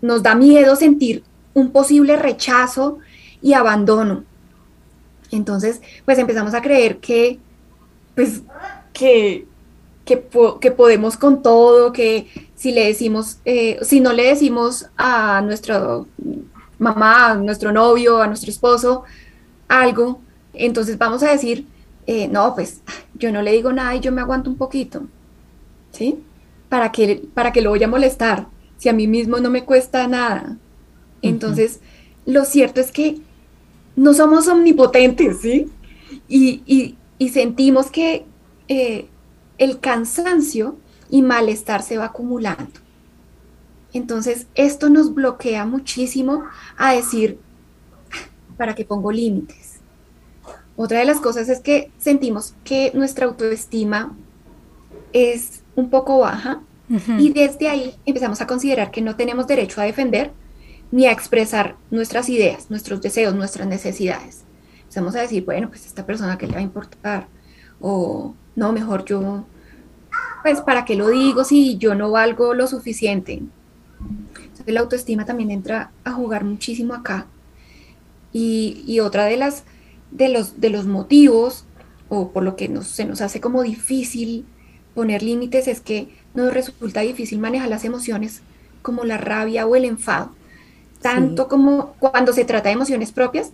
[0.00, 2.98] nos da miedo sentir un posible rechazo
[3.42, 4.24] y abandono.
[5.30, 7.38] Entonces, pues empezamos a creer que,
[8.14, 8.42] pues,
[8.92, 9.46] que,
[10.04, 10.16] que,
[10.70, 16.00] podemos con todo, que si le decimos, eh, si no le decimos a nuestra
[16.78, 19.04] mamá, a nuestro novio, a nuestro esposo
[19.68, 20.20] algo,
[20.52, 21.66] entonces vamos a decir,
[22.06, 22.82] eh, no, pues
[23.22, 25.04] yo no le digo nada y yo me aguanto un poquito,
[25.92, 26.18] ¿sí?
[26.68, 28.48] ¿Para que, para que lo voy a molestar?
[28.78, 30.56] Si a mí mismo no me cuesta nada.
[31.22, 31.78] Entonces,
[32.26, 33.20] lo cierto es que
[33.94, 35.70] no somos omnipotentes, ¿sí?
[36.28, 36.96] Y,
[37.32, 38.24] sentimos que
[38.66, 39.06] eh,
[39.56, 40.76] el cansancio
[41.08, 42.80] y malestar se va acumulando.
[43.92, 46.42] Entonces, esto nos bloquea muchísimo
[46.76, 47.38] a decir,
[48.56, 49.61] ¿para qué pongo límites?
[50.76, 54.16] Otra de las cosas es que sentimos que nuestra autoestima
[55.12, 56.62] es un poco baja
[57.18, 60.30] y desde ahí empezamos a considerar que no tenemos derecho a defender
[60.90, 64.44] ni a expresar nuestras ideas, nuestros deseos, nuestras necesidades.
[64.82, 67.28] Empezamos a decir, bueno, pues esta persona que le va a importar,
[67.80, 69.46] o no, mejor yo,
[70.42, 73.42] pues para qué lo digo si yo no valgo lo suficiente.
[74.36, 77.26] Entonces la autoestima también entra a jugar muchísimo acá.
[78.34, 79.64] Y, otra de las
[80.12, 81.64] de los, de los motivos,
[82.08, 84.44] o por lo que se nos hace como difícil
[84.94, 88.42] poner límites, es que nos resulta difícil manejar las emociones
[88.82, 90.32] como la rabia o el enfado
[91.02, 93.50] tanto como cuando se trata de emociones propias,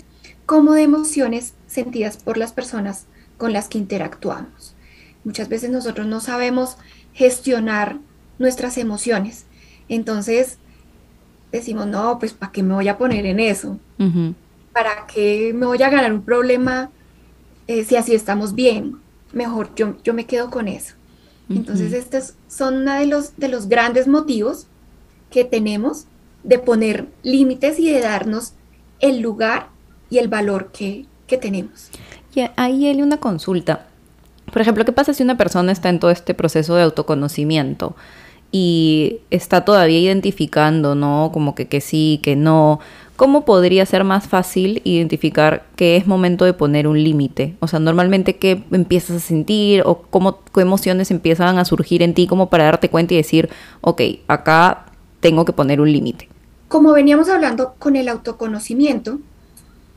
[0.46, 4.74] como de emociones sentidas por las personas con las que interactuamos.
[5.24, 6.76] Muchas veces nosotros no sabemos
[7.12, 7.98] gestionar
[8.38, 9.46] nuestras emociones.
[9.88, 10.58] Entonces,
[11.50, 13.78] decimos, no, pues ¿para qué me voy a poner en eso?
[14.72, 16.90] ¿Para qué me voy a ganar un problema
[17.66, 18.98] eh, si así estamos bien?
[19.32, 20.94] Mejor yo, yo me quedo con eso.
[21.50, 24.66] Entonces, estos son uno de los, de los grandes motivos
[25.30, 26.06] que tenemos
[26.42, 28.52] de poner límites y de darnos
[29.00, 29.68] el lugar
[30.10, 31.88] y el valor que, que tenemos.
[32.34, 33.86] Y ahí hay una consulta.
[34.52, 37.96] Por ejemplo, ¿qué pasa si una persona está en todo este proceso de autoconocimiento
[38.50, 41.30] y está todavía identificando, ¿no?
[41.32, 42.80] Como que, que sí, que no.
[43.18, 47.56] ¿Cómo podría ser más fácil identificar que es momento de poner un límite?
[47.58, 52.14] O sea, normalmente qué empiezas a sentir o cómo, qué emociones empiezan a surgir en
[52.14, 53.50] ti como para darte cuenta y decir,
[53.80, 54.86] ok, acá
[55.18, 56.28] tengo que poner un límite.
[56.68, 59.18] Como veníamos hablando con el autoconocimiento,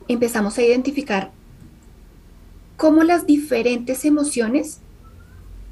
[0.08, 1.30] empezamos a identificar
[2.76, 4.80] cómo las diferentes emociones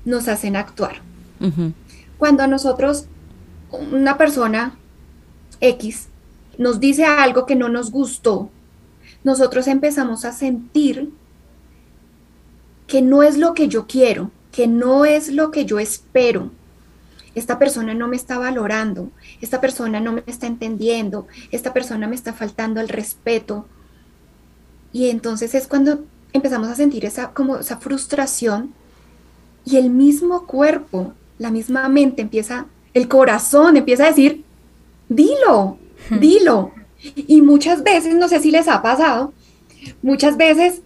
[0.05, 1.01] nos hacen actuar.
[2.19, 3.07] Cuando a nosotros,
[3.71, 4.77] una persona
[5.61, 6.08] X,
[6.59, 8.49] nos dice algo que no nos gustó,
[9.23, 11.09] nosotros empezamos a sentir
[12.85, 16.51] que no es lo que yo quiero, que no es lo que yo espero.
[17.33, 22.15] Esta persona no me está valorando, esta persona no me está entendiendo, esta persona me
[22.15, 23.65] está faltando el respeto.
[24.91, 28.73] Y entonces es cuando empezamos a sentir esa como esa frustración
[29.63, 34.43] y el mismo cuerpo, la misma mente empieza, el corazón empieza a decir,
[35.07, 35.77] dilo,
[36.09, 36.71] dilo.
[37.15, 39.33] Y muchas veces, no sé si les ha pasado,
[40.01, 40.81] muchas veces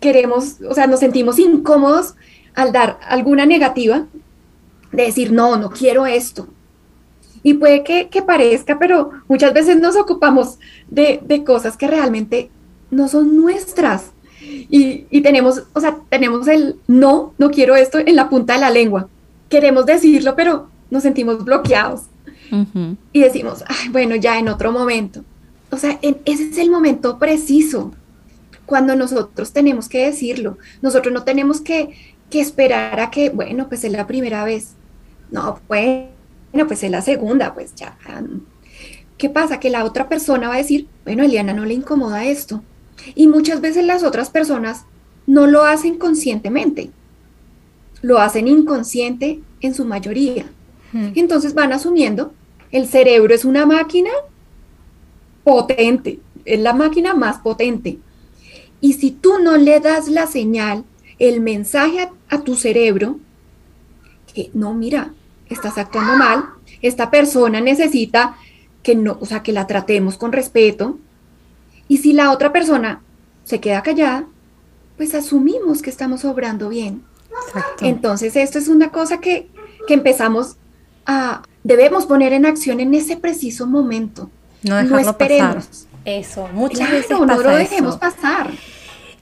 [0.00, 2.14] queremos, o sea, nos sentimos incómodos
[2.54, 4.06] al dar alguna negativa,
[4.92, 6.48] de decir, no, no quiero esto.
[7.42, 12.50] Y puede que, parezca, pero muchas veces nos ocupamos de, cosas que realmente
[12.90, 14.12] no son nuestras.
[14.40, 18.60] Y, y, tenemos, o sea, tenemos el no, no quiero esto en la punta de
[18.60, 19.08] la lengua.
[19.48, 22.02] Queremos decirlo, pero nos sentimos bloqueados
[23.12, 25.24] y decimos, bueno, ya en otro momento.
[25.70, 27.92] O sea, ese es el momento preciso
[28.66, 30.58] cuando nosotros tenemos que decirlo.
[30.82, 31.90] Nosotros no tenemos que,
[32.30, 34.74] que esperar a que, bueno, pues es la primera vez.
[35.30, 36.08] No, bueno,
[36.66, 37.96] pues es la segunda, pues ya.
[39.18, 39.60] ¿Qué pasa?
[39.60, 42.62] Que la otra persona va a decir, bueno, Eliana no le incomoda esto.
[43.14, 44.84] Y muchas veces las otras personas
[45.26, 46.90] no lo hacen conscientemente,
[48.00, 50.46] lo hacen inconsciente en su mayoría.
[50.92, 52.32] Entonces van asumiendo
[52.70, 54.10] el cerebro es una máquina
[55.44, 57.98] potente, es la máquina más potente.
[58.80, 60.84] Y si tú no le das la señal,
[61.18, 63.18] el mensaje a, tu cerebro,
[64.32, 65.12] que no, mira,
[65.48, 66.44] estás actuando mal,
[66.82, 68.36] esta persona necesita
[68.82, 70.98] que no, o sea, que la tratemos con respeto.
[71.88, 73.00] Y si la otra persona
[73.44, 74.26] se queda callada,
[74.96, 77.02] pues asumimos que estamos obrando bien.
[77.80, 79.48] Entonces, esto es una cosa que,
[79.86, 80.56] que empezamos
[81.08, 84.30] a, debemos poner en acción en ese preciso momento.
[84.62, 85.66] No, no esperemos.
[85.66, 85.88] Pasar.
[86.04, 88.50] Eso, muchas veces pasa no lo dejemos pasar.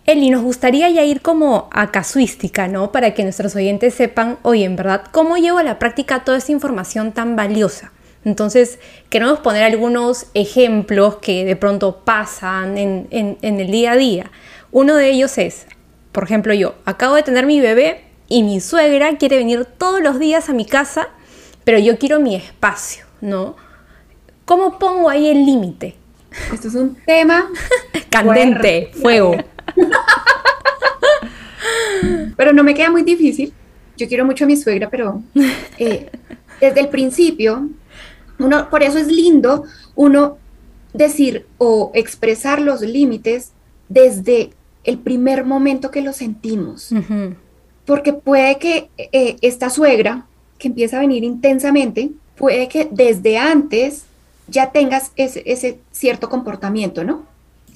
[0.04, 2.92] Eli, nos gustaría ya ir como a casuística, ¿no?
[2.92, 6.52] Para que nuestros oyentes sepan, oye, en verdad, ¿cómo llevo a la práctica toda esta
[6.52, 7.92] información tan valiosa?
[8.24, 14.30] Entonces, queremos poner algunos ejemplos que de pronto pasan en, en el día a día.
[14.70, 15.66] Uno de ellos es,
[16.12, 20.18] por ejemplo, yo acabo de tener mi bebé y mi suegra quiere venir todos los
[20.18, 21.08] días a mi casa
[21.66, 23.56] pero yo quiero mi espacio, ¿no?
[24.44, 25.96] ¿Cómo pongo ahí el límite?
[26.52, 27.50] Esto es un tema
[28.08, 29.34] candente, fuego.
[32.36, 33.52] pero no me queda muy difícil.
[33.96, 35.24] Yo quiero mucho a mi suegra, pero
[35.76, 36.08] eh,
[36.60, 37.68] desde el principio,
[38.38, 39.64] uno, por eso es lindo
[39.96, 40.38] uno
[40.92, 43.50] decir o expresar los límites
[43.88, 44.50] desde
[44.84, 46.94] el primer momento que lo sentimos.
[47.84, 50.26] Porque puede que eh, esta suegra
[50.58, 54.04] que empieza a venir intensamente, puede que desde antes
[54.48, 57.24] ya tengas ese, cierto comportamiento, ¿no?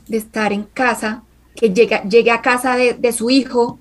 [0.07, 1.23] De estar en casa,
[1.57, 3.79] que llega, llegue a casa de, su hijo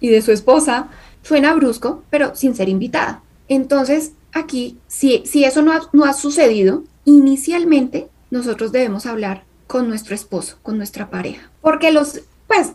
[0.00, 0.88] y de su esposa,
[1.22, 3.22] suena brusco, pero sin ser invitada.
[3.48, 10.14] Entonces, aquí, si, eso no ha, no ha sucedido, inicialmente nosotros debemos hablar con nuestro
[10.14, 11.50] esposo, con nuestra pareja.
[11.60, 12.72] Porque los, pues,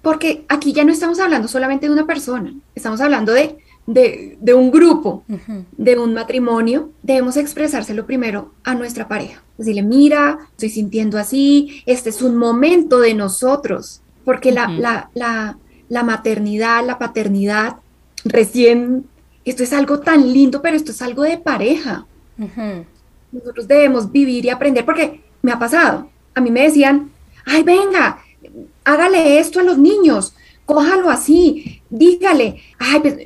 [0.00, 4.70] porque aquí ya no estamos hablando solamente de una persona, estamos hablando de de, un
[4.70, 5.24] grupo,
[5.76, 9.42] de un matrimonio, debemos expresárselo primero a nuestra pareja.
[9.58, 16.84] Decirle, mira, estoy sintiendo así, este es un momento de nosotros, porque la, la, maternidad,
[16.84, 17.76] la paternidad,
[18.24, 19.06] recién,
[19.44, 22.06] esto es algo tan lindo, pero esto es algo de pareja.
[23.32, 27.10] Nosotros debemos vivir y aprender, porque me ha pasado, a mí me decían,
[27.44, 28.18] ay, venga,
[28.84, 33.16] hágale esto a los niños, cójalo así, dígale, ay, pues,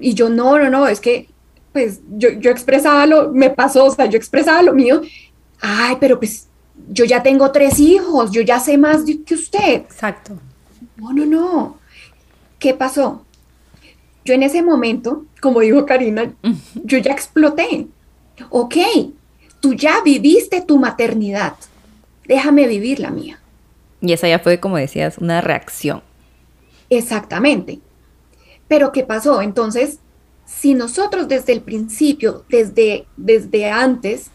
[0.00, 1.28] y yo, no, no, no, es que,
[1.72, 5.02] pues yo, yo expresaba lo, me pasó, o sea, yo expresaba lo mío.
[5.60, 6.48] ay, pero pues
[6.88, 9.74] yo ya tengo tres hijos, yo ya sé más que usted.
[9.74, 10.38] Exacto.
[10.96, 11.78] No, no, no.
[12.58, 13.24] ¿Qué pasó?
[14.24, 16.32] Yo en ese momento, como dijo Karina,
[16.84, 17.86] yo ya exploté.
[18.50, 18.76] Ok,
[19.60, 21.54] tú ya viviste tu maternidad,
[22.26, 23.40] déjame vivir la mía.
[24.00, 26.02] Y esa ya fue, como decías, una reacción.
[26.90, 27.80] Exactamente.
[28.72, 29.42] Pero ¿qué pasó?
[29.42, 29.98] Entonces,
[30.46, 34.30] si nosotros desde el principio, desde, desde antes,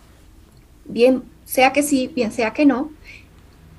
[0.86, 2.92] bien sea que sí, bien sea que no,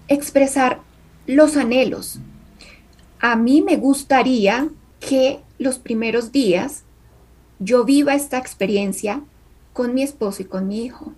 [0.08, 0.80] expresar
[1.28, 2.18] los anhelos.
[3.20, 4.68] A mí me gustaría
[4.98, 6.82] que los primeros días
[7.60, 9.22] yo viva esta experiencia
[9.72, 11.12] con mi esposo y con mi hijo.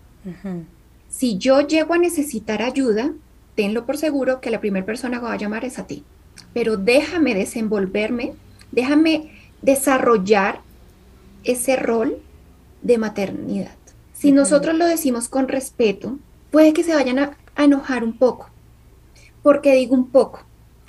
[1.08, 3.14] Si yo llego a necesitar ayuda,
[3.54, 6.04] tenlo por seguro que la primera persona que va a llamar es a ti.
[6.52, 8.34] Pero déjame desenvolverme,
[8.72, 9.30] déjame
[9.62, 10.60] desarrollar
[11.44, 12.18] ese rol
[12.82, 13.74] de maternidad.
[14.12, 16.18] Si nosotros lo decimos con respeto,
[16.50, 18.48] puede que se vayan a, enojar un poco.
[19.42, 20.42] ¿Por qué digo un poco?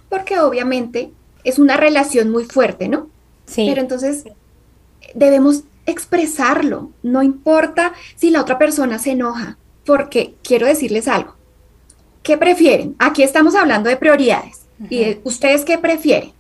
[0.09, 1.11] Porque obviamente
[1.43, 3.09] es una relación muy fuerte, ¿no?
[3.45, 3.65] Sí.
[3.67, 4.25] Pero entonces
[5.15, 11.35] debemos expresarlo, no importa si la otra persona se enoja, porque quiero decirles algo.
[12.23, 12.95] ¿Qué prefieren?
[12.99, 14.61] Aquí estamos hablando de prioridades.
[14.89, 16.31] ¿Y ustedes qué prefieren?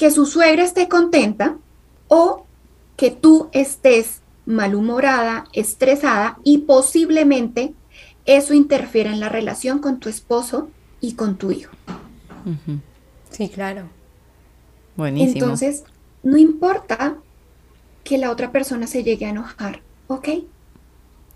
[0.00, 1.58] ¿Que su suegra esté contenta
[2.08, 2.46] o
[2.96, 7.74] que tú estés malhumorada, estresada y posiblemente
[8.24, 10.70] eso interfiera en la relación con tu esposo
[11.02, 11.72] y con tu hijo?
[13.28, 13.90] Sí, claro.
[14.96, 15.34] Buenísimo.
[15.34, 15.84] Entonces,
[16.22, 17.18] no importa
[18.02, 20.28] que la otra persona se llegue a enojar, ¿ok?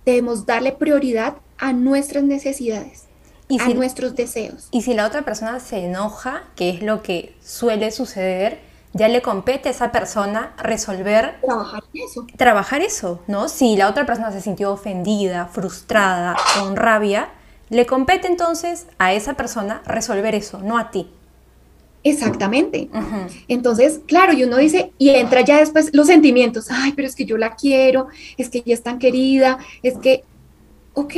[0.07, 3.04] Debemos darle prioridad a nuestras necesidades,
[3.49, 4.69] ¿Y a nuestros deseos.
[4.71, 8.61] Y si la otra persona se enoja, que es lo que suele suceder,
[8.95, 11.37] ya le compete a esa persona resolver.
[11.41, 12.27] Trabajar eso.
[12.37, 13.49] Trabajar eso, ¿no?
[13.49, 17.29] Si la otra persona se sintió ofendida, frustrada, con rabia,
[17.71, 21.11] le compete entonces a esa persona resolver eso, no a ti.
[22.05, 22.89] Exactamente.
[23.49, 27.25] Entonces, claro, y uno dice, y entra ya después los sentimientos, ay, pero es que
[27.25, 30.23] yo la quiero, es que ella es tan querida, es que,
[30.93, 31.15] ok.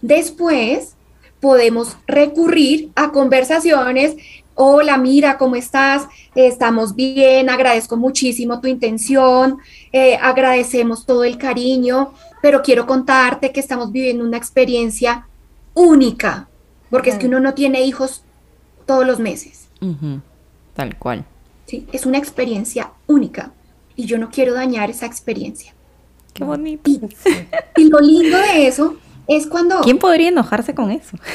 [0.00, 0.94] Después
[1.40, 4.16] podemos recurrir a conversaciones,
[4.54, 6.08] hola, mira, ¿cómo estás?
[6.34, 9.58] estamos bien, agradezco muchísimo tu intención,
[9.92, 15.26] eh, agradecemos todo el cariño, pero quiero contarte que estamos viviendo una experiencia
[15.74, 16.48] única,
[16.90, 18.22] porque es que uno no tiene hijos
[18.86, 19.68] todos los meses.
[20.74, 21.24] Tal cual.
[21.66, 23.52] Sí, es una experiencia única
[23.96, 25.74] y yo no quiero dañar esa experiencia.
[26.32, 26.90] Qué bonito.
[27.76, 28.96] Y, lo lindo de eso
[29.28, 29.80] es cuando...
[29.82, 31.16] ¿Quién podría enojarse con eso?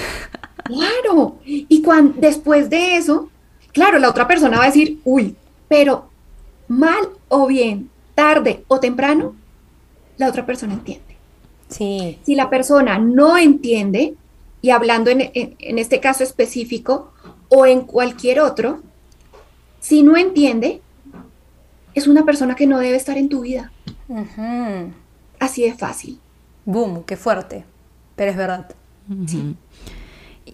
[0.64, 1.40] Claro.
[1.44, 3.30] Y cuando después de eso,
[3.74, 5.36] claro, la otra persona va a decir, uy,
[5.68, 6.08] pero
[6.70, 9.36] mal o bien, tarde o temprano,
[10.16, 11.18] la otra persona entiende.
[11.68, 12.18] Sí.
[12.24, 14.16] Si la persona no entiende,
[14.62, 17.12] y hablando en, en este caso específico,
[17.50, 18.82] o en cualquier otro,
[19.82, 20.82] si no entiende,
[21.94, 23.72] es una persona que no debe estar en tu vida.
[25.40, 26.20] Así de fácil.
[26.66, 27.66] Boom, qué fuerte.
[28.16, 28.70] Pero es verdad.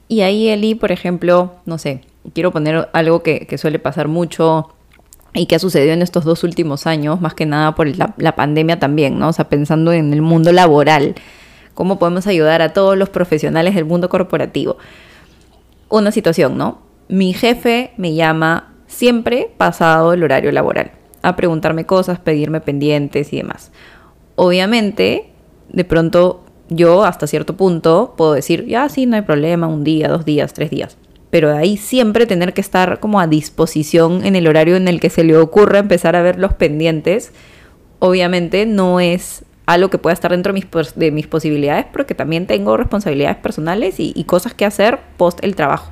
[0.08, 2.02] Y ahí, Eli, por ejemplo, no sé,
[2.34, 4.70] quiero poner algo que, suele pasar mucho
[5.34, 8.36] y que ha sucedido en estos dos últimos años, más que nada por la, la,
[8.36, 9.30] pandemia también, ¿no?
[9.30, 11.16] O sea, pensando en el mundo laboral,
[11.74, 14.78] cómo podemos ayudar a todos los profesionales del mundo corporativo.
[15.90, 16.90] Una situación, ¿no?
[17.10, 20.92] mi jefe me llama siempre pasado el horario laboral
[21.22, 23.72] a preguntarme cosas, pedirme pendientes y demás.
[24.36, 25.32] Obviamente,
[25.68, 30.08] de pronto yo hasta cierto punto puedo decir, ya sí, no hay problema, un día,
[30.08, 30.98] dos días, tres días.
[31.30, 35.00] Pero de ahí siempre tener que estar como a disposición en el horario en el
[35.00, 37.34] que se le ocurra empezar a ver los pendientes,
[38.00, 40.52] obviamente no es algo que pueda estar dentro
[40.96, 45.92] de mis, posibilidades, porque también tengo responsabilidades personales y, cosas que hacer post el trabajo.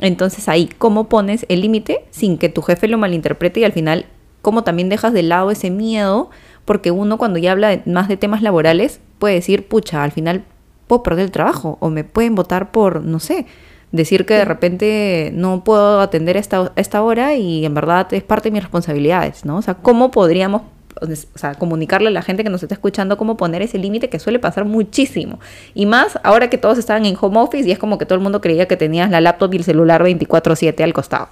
[0.00, 4.06] Entonces ahí, ¿cómo pones el límite sin que tu jefe lo malinterprete y al final,
[4.40, 6.30] cómo también dejas de lado ese miedo?
[6.64, 10.42] Porque uno cuando ya habla más de temas laborales puede decir, pucha, al final
[10.88, 13.46] puedo perder el trabajo o me pueden votar por, no sé,
[13.92, 18.48] decir que de repente no puedo atender esta, esta hora y en verdad es parte
[18.48, 19.58] de mis responsabilidades, ¿no?
[19.58, 20.62] O sea, ¿cómo podríamos
[21.00, 24.18] o sea, comunicarle a la gente que nos está escuchando cómo poner ese límite que
[24.18, 25.38] suele pasar muchísimo.
[25.72, 28.22] Y más ahora que todos estaban en home office y es como que todo el
[28.22, 31.28] mundo creía que tenías la laptop y el celular 24/7 al costado.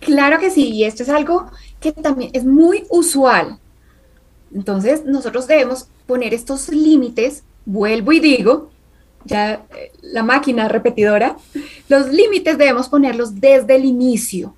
[0.00, 1.50] Claro que sí, y esto es algo
[1.80, 3.58] que también es muy usual.
[4.54, 8.70] Entonces, nosotros debemos poner estos límites, vuelvo y digo,
[9.24, 11.36] ya eh, la máquina repetidora,
[11.88, 14.54] los límites debemos ponerlos desde el inicio.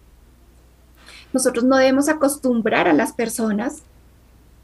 [1.33, 3.83] Nosotros no debemos acostumbrar a las personas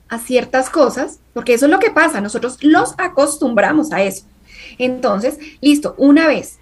[0.08, 4.26] a ciertas cosas, porque eso es lo que pasa, nosotros los acostumbramos a eso.
[4.76, 6.58] Entonces, listo, una vez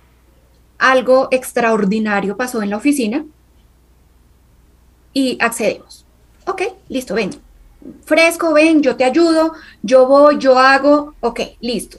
[0.78, 3.24] algo extraordinario pasó en la oficina
[5.12, 6.06] y accedemos.
[6.46, 7.49] Ok, listo, ven.
[8.05, 11.99] Fresco, ven, yo te ayudo, yo voy, yo hago, ok, listo.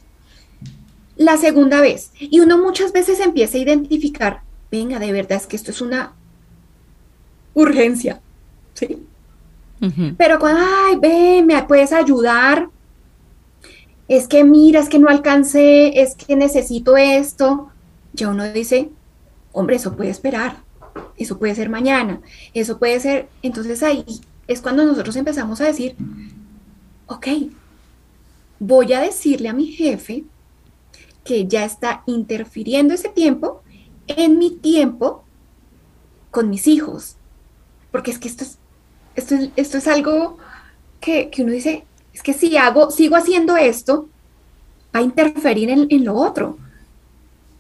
[1.16, 5.56] La segunda vez, y uno muchas veces empieza a identificar, venga, de verdad es que
[5.56, 6.14] esto es una
[7.54, 8.22] urgencia,
[8.74, 9.06] ¿sí?
[10.18, 12.70] Pero cuando, ay, ven, me puedes ayudar,
[14.08, 17.72] es que mira, es que no alcancé, es que necesito esto,
[18.14, 18.90] ya uno dice,
[19.54, 20.58] hombre, eso puede esperar,
[21.18, 22.22] eso puede ser mañana,
[22.54, 24.06] eso puede ser, entonces ahí
[24.48, 25.96] es cuando nosotros empezamos a decir,
[27.08, 27.28] ok,
[28.60, 30.24] voy a decirle a mi jefe
[31.24, 33.62] que ya está interfiriendo ese tiempo
[34.08, 35.24] en mi tiempo
[36.32, 37.18] con mis hijos,
[37.92, 38.58] porque es que esto es,
[39.16, 40.38] esto esto es algo
[41.00, 44.08] que, uno dice, es que si hago, sigo haciendo esto,
[44.96, 46.58] va a interferir en, lo otro.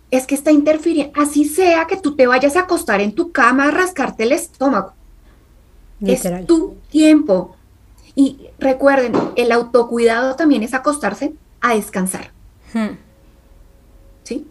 [0.09, 3.67] Es que está interfiriendo, así sea que tú te vayas a acostar en tu cama
[3.67, 4.93] a rascarte el estómago.
[6.05, 7.55] Es tu tiempo.
[8.15, 12.31] Y recuerden, el autocuidado también es acostarse a descansar.
[12.73, 12.97] Hmm.
[14.23, 14.47] ¿Sí?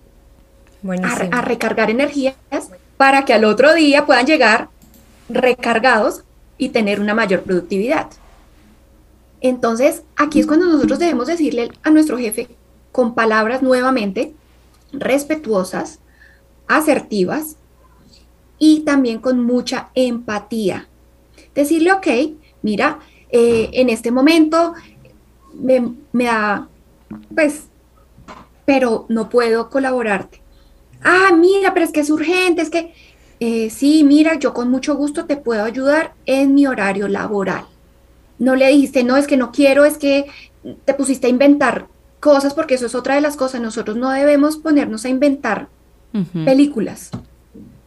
[1.03, 2.35] A, a, recargar energías
[2.97, 4.69] para que al otro día puedan llegar
[5.29, 6.25] recargados
[6.59, 8.09] y tener una mayor productividad.
[9.41, 12.49] Entonces, aquí es cuando nosotros debemos decirle a nuestro jefe
[12.93, 14.35] con palabras nuevamente
[14.93, 16.01] respetuosas,
[16.67, 17.57] asertivas
[18.59, 20.89] y también con mucha empatía.
[21.61, 22.07] Decirle, ok,
[22.63, 22.99] mira,
[23.31, 24.75] eh, en este momento
[25.55, 26.69] me, da,
[27.35, 27.65] pues,
[28.65, 30.41] pero no puedo colaborarte.
[31.03, 32.93] Ah, mira, pero es que es urgente, es que,
[33.41, 37.65] eh, sí, mira, yo con mucho gusto te puedo ayudar en mi horario laboral
[38.41, 40.27] no le dijiste, no, es que no quiero, es que
[40.85, 41.87] te pusiste a inventar
[42.19, 43.61] cosas, porque eso es otra de las cosas.
[43.61, 45.69] Nosotros no debemos ponernos a inventar
[46.45, 47.11] películas.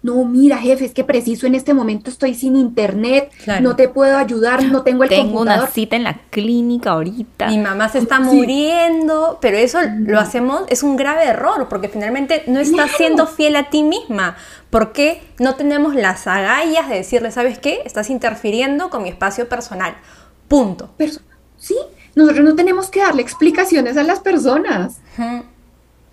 [0.04, 3.32] No, mira, jefe, es que preciso en este momento estoy sin internet,
[3.62, 7.47] no te puedo ayudar, no tengo el tengo una cita en la clínica ahorita.
[7.47, 12.43] Mi mamá se está muriendo, pero eso lo hacemos, es un grave error, porque finalmente
[12.47, 14.36] no estás siendo fiel a ti misma.
[14.70, 17.82] porque no tenemos las agallas de decirle, ¿sabes qué?
[17.86, 19.95] Estás interfiriendo con mi espacio personal
[20.47, 20.89] Punto.
[21.58, 21.76] sí,
[22.16, 24.99] nosotros no tenemos que darle explicaciones a las personas.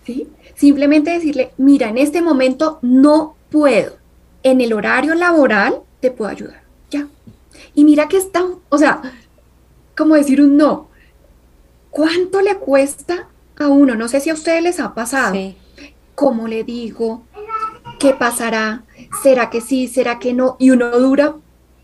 [0.05, 0.27] ¿sí?
[0.55, 3.97] Simplemente decirle, mira, en este momento no puedo.
[4.41, 6.63] En el horario laboral te puedo ayudar.
[6.89, 7.07] Ya.
[7.75, 9.01] Y mira que está, o sea,
[9.95, 10.89] como decir un no.
[11.91, 13.27] ¿Cuánto le cuesta
[13.59, 13.93] a uno?
[13.93, 15.35] No sé si a ustedes les ha pasado.
[16.15, 17.23] ¿Cómo le digo?
[17.99, 18.83] ¿Qué pasará?
[19.21, 19.87] ¿Será que sí?
[19.87, 20.55] ¿Será que no?
[20.57, 21.35] Y uno dura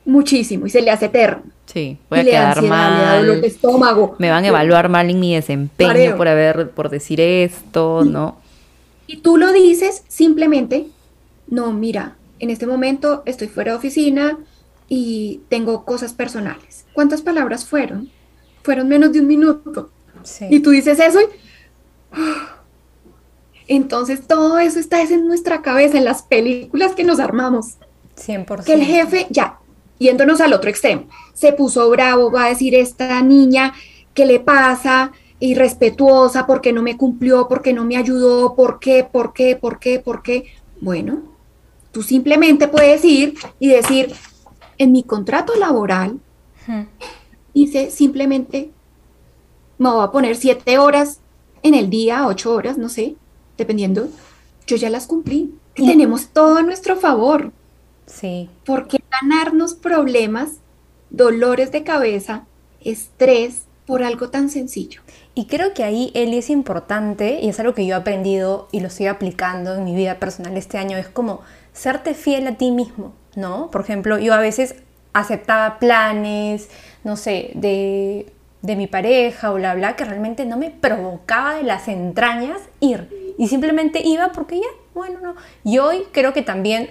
[0.05, 1.43] muchísimo y se le hace eterno.
[1.65, 3.43] Sí, voy a quedar mal.
[3.43, 4.15] estómago.
[4.17, 8.37] Me van a evaluar mal en mi desempeño por haber, por decir esto, ¿no?
[9.05, 10.87] Y tú lo dices simplemente,
[11.47, 14.37] no, mira, en este momento estoy fuera de oficina
[14.87, 16.85] y tengo cosas personales.
[16.93, 18.09] ¿Cuántas palabras fueron?
[18.63, 19.91] Fueron menos de un minuto.
[20.49, 21.25] Y tú dices eso y...
[23.67, 27.75] Entonces todo eso está en nuestra cabeza, en las películas que nos armamos.
[28.17, 28.63] 100%.
[28.63, 29.59] Que el jefe, ya,
[29.99, 33.73] yéndonos al otro extremo, se puso bravo, va a decir esta niña,
[34.13, 35.11] ¿qué le pasa?
[35.39, 39.03] Irrespetuosa, porque no me cumplió, porque no me ayudó, ¿por qué?
[39.03, 39.57] ¿Por qué?
[39.57, 39.99] ¿Por qué?
[39.99, 40.45] ¿Por qué?
[40.79, 41.23] Bueno,
[41.97, 44.13] tú simplemente puedes ir y decir,
[44.77, 46.19] en mi contrato laboral,
[47.55, 48.69] dice simplemente,
[49.79, 51.21] me voy a poner siete horas
[51.63, 53.15] en el día, ocho horas, no sé,
[53.57, 54.09] dependiendo,
[54.67, 55.55] yo ya las cumplí.
[55.73, 57.51] tenemos todo a nuestro favor.
[58.05, 58.47] Sí.
[58.63, 60.57] ¿Por qué ganarnos problemas,
[61.09, 62.45] dolores de cabeza,
[62.79, 65.01] estrés por algo tan sencillo?
[65.33, 68.81] Y creo que ahí, Eli, es importante, y es algo que yo he aprendido y
[68.81, 71.41] lo estoy aplicando en mi vida personal este año, es como
[71.77, 73.69] serte fiel a ti mismo, ¿no?
[73.71, 74.75] Por ejemplo, yo a veces
[75.13, 76.69] aceptaba planes,
[77.03, 81.63] no sé, de, de mi pareja o bla, bla, que realmente no me provocaba de
[81.63, 83.35] las entrañas ir.
[83.37, 85.35] Y simplemente iba porque ya, bueno, no.
[85.63, 86.89] Y hoy creo que también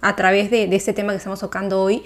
[0.00, 2.02] a través de, este tema que estamos tocando hoy,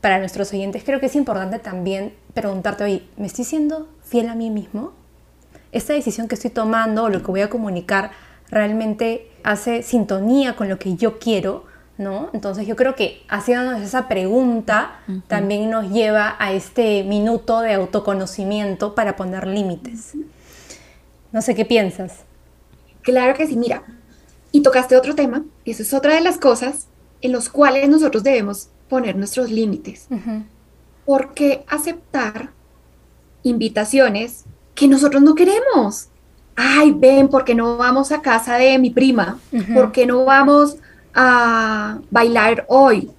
[0.00, 4.34] para nuestros oyentes, creo que es importante también preguntarte hoy, ¿me estoy siendo fiel a
[4.34, 4.92] mí mismo?
[5.70, 8.10] ¿Esta decisión que estoy tomando o lo que voy a comunicar
[8.52, 11.64] realmente hace sintonía con lo que yo quiero?
[11.98, 12.30] ¿No?
[12.32, 18.94] Entonces yo creo que haciéndonos esa pregunta también nos lleva a este minuto de autoconocimiento
[18.94, 20.12] para poner límites.
[21.32, 22.20] No sé qué piensas.
[23.02, 23.82] Claro que sí, mira,
[24.52, 26.86] y tocaste otro tema, y eso es otra de las cosas
[27.20, 30.08] en los cuales nosotros debemos poner nuestros límites.
[31.04, 32.50] Porque aceptar
[33.42, 34.44] invitaciones
[34.74, 36.08] que nosotros no queremos.
[36.56, 39.38] Ay, ven, ¿por qué no vamos a casa de mi prima?
[39.74, 40.76] ¿Por qué no vamos
[41.14, 43.10] a bailar hoy?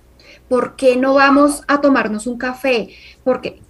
[0.47, 2.89] ¿Por qué no vamos a tomarnos un café?
[3.23, 3.61] Porque,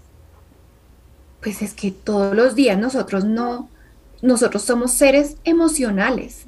[1.41, 3.69] pues es que todos los días nosotros no,
[4.21, 6.45] nosotros somos seres emocionales.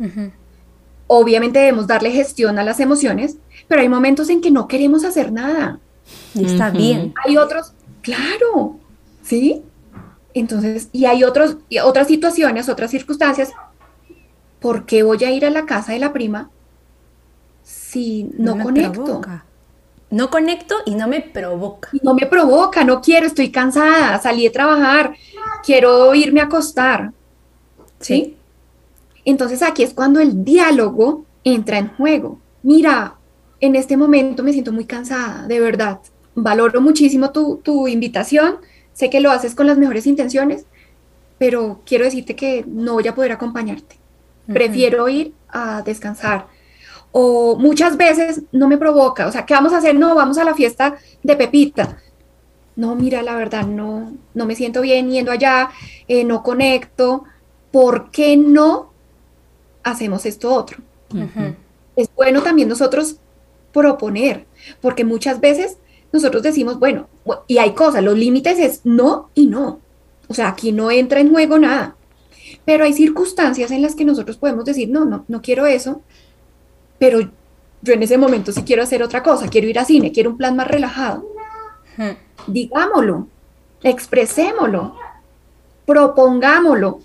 [1.08, 3.38] Obviamente debemos darle gestión a las emociones,
[3.68, 5.80] pero hay momentos en que no queremos hacer nada.
[6.34, 7.14] Y está bien.
[7.24, 8.80] Hay otros, claro,
[9.22, 9.62] ¿sí?
[10.36, 13.52] Entonces, y hay otros, y otras situaciones, otras circunstancias.
[14.60, 16.50] ¿Por qué voy a ir a la casa de la prima
[17.64, 19.22] si no, conecto?
[20.12, 21.90] No conecto y no me provoca.
[22.04, 25.16] No me provoca, no quiero, estoy cansada, salí a trabajar,
[25.64, 27.14] quiero irme a acostar.
[28.02, 28.36] ¿Sí?
[29.24, 32.40] Entonces aquí es cuando el diálogo entra en juego.
[32.62, 33.16] Mira,
[33.62, 36.00] en este momento me siento muy cansada, de verdad.
[36.36, 38.58] Valoro muchísimo tu, tu invitación
[38.96, 40.66] sé que lo haces con las mejores intenciones,
[41.38, 43.98] pero quiero decirte que no voy a poder acompañarte.
[44.48, 46.48] Prefiero ir a descansar.
[47.12, 49.96] O muchas veces no me provoca, o sea, ¿qué vamos a hacer?
[49.96, 51.98] No, vamos a la fiesta de Pepita.
[52.78, 55.70] No, mira, la verdad, no, no me siento bien yendo allá,
[56.08, 57.26] eh, no conecto.
[57.72, 58.92] ¿Por qué no
[59.84, 60.78] hacemos esto otro?
[61.98, 63.18] Es bueno también nosotros
[63.74, 64.46] proponer,
[64.82, 65.78] porque muchas veces
[66.16, 67.08] nosotros decimos, bueno,
[67.48, 69.80] y hay cosas, los límites es no y no.
[70.28, 71.96] O sea, aquí no entra en juego nada.
[72.66, 76.02] Pero hay circunstancias en las que nosotros podemos decir, no, no, no quiero eso,
[76.98, 77.20] pero
[77.82, 80.38] yo en ese momento sí quiero hacer otra cosa, quiero ir a cine, quiero un
[80.38, 81.26] plan más relajado.
[82.48, 83.28] Digámoslo,
[83.84, 84.96] expresémoslo,
[85.86, 87.00] propongámoslo.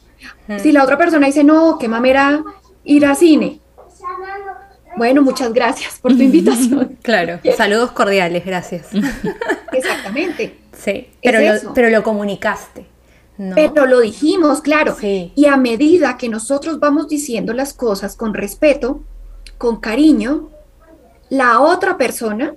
[0.63, 2.43] Si la otra persona dice, no, qué mamera
[2.85, 3.61] ir a cine,
[4.97, 6.99] bueno, muchas gracias por tu invitación.
[7.03, 8.89] claro, saludos cordiales, gracias.
[9.73, 10.59] Exactamente.
[10.73, 12.87] Sí, pero, lo, pero lo comunicaste.
[13.55, 14.95] Pero lo dijimos, claro.
[15.01, 19.03] Y a medida que nosotros vamos diciendo las cosas con respeto,
[19.57, 20.51] con cariño,
[21.31, 22.55] la otra persona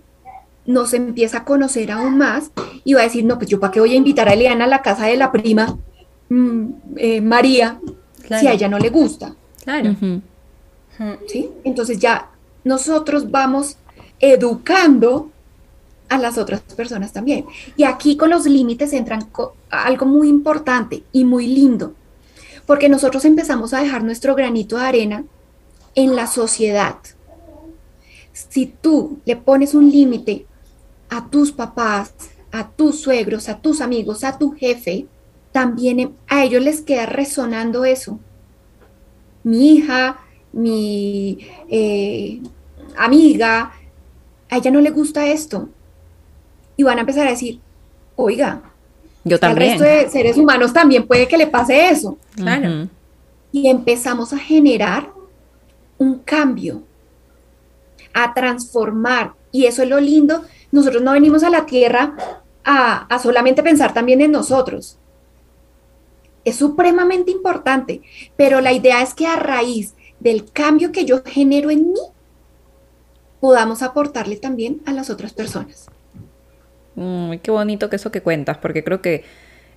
[0.66, 2.52] nos empieza a conocer aún más
[2.84, 4.68] y va a decir, no, pues yo para qué voy a invitar a Eliana a
[4.68, 5.78] la casa de la prima
[6.30, 6.66] mm,
[6.98, 7.80] eh, María
[8.40, 9.36] si a ella no le gusta.
[9.64, 9.96] Claro.
[11.64, 12.30] Entonces ya
[12.64, 13.78] nosotros vamos
[14.20, 15.30] educando
[16.10, 17.46] a las otras personas también.
[17.76, 19.30] Y aquí con los límites entran
[19.70, 21.94] algo muy importante y muy lindo,
[22.66, 25.24] porque nosotros empezamos a dejar nuestro granito de arena
[25.96, 26.98] en la sociedad.
[28.32, 30.46] Si tú le pones un límite
[31.10, 32.14] a tus papás,
[32.52, 35.08] a tus suegros, a tus amigos, a tu jefe,
[35.52, 38.20] también a ellos les queda resonando eso.
[39.44, 40.20] Mi hija
[40.54, 41.40] mi
[41.70, 42.40] eh,
[42.96, 43.74] amiga,
[44.50, 45.70] a ella no le gusta esto.
[46.78, 47.60] Y van a empezar a decir,
[48.16, 48.62] oiga,
[49.24, 49.74] yo también.
[49.74, 52.18] Al resto de seres humanos también puede que le pase eso.
[52.36, 52.88] Claro.
[53.52, 55.12] Y empezamos a generar
[55.98, 56.84] un cambio,
[58.14, 59.34] a transformar.
[59.52, 60.44] Y eso es lo lindo.
[60.72, 62.16] Nosotros no venimos a la tierra
[62.64, 64.98] a, a solamente pensar también en nosotros.
[66.44, 68.02] Es supremamente importante,
[68.36, 69.94] pero la idea es que a raíz
[70.24, 72.00] del cambio que yo genero en mí,
[73.42, 75.88] podamos aportarle también a las otras personas.
[76.96, 79.26] qué bonito que eso que cuentas, porque creo que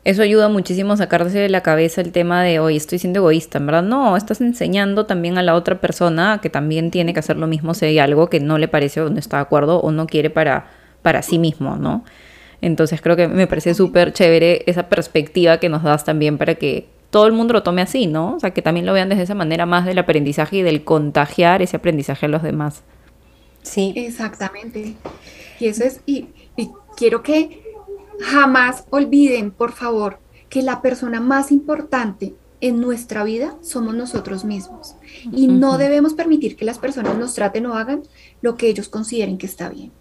[0.05, 3.59] eso ayuda muchísimo a sacarse de la cabeza el tema de hoy estoy siendo egoísta,
[3.59, 7.37] en verdad no, estás enseñando también a la otra persona que también tiene que hacer
[7.37, 9.91] lo mismo si hay algo que no le parece o no está de acuerdo o
[9.91, 10.71] no quiere para,
[11.03, 12.05] para sí mismo, ¿no?
[12.61, 16.87] Entonces creo que me parece súper chévere esa perspectiva que nos das también para que
[17.11, 18.35] todo el mundo lo tome así, ¿no?
[18.35, 21.63] O sea, que también lo vean desde esa manera más del aprendizaje y del contagiar
[21.63, 22.83] ese aprendizaje a los demás.
[23.63, 23.93] Sí.
[23.97, 24.95] Exactamente.
[25.59, 26.29] Y eso es, y,
[26.97, 27.63] quiero que
[28.21, 34.97] jamás olviden, por favor, que la persona más importante en nuestra vida somos nosotros mismos.
[35.33, 38.03] Y no debemos permitir que las personas nos traten o hagan
[38.41, 39.93] lo que ellos consideren que está bien.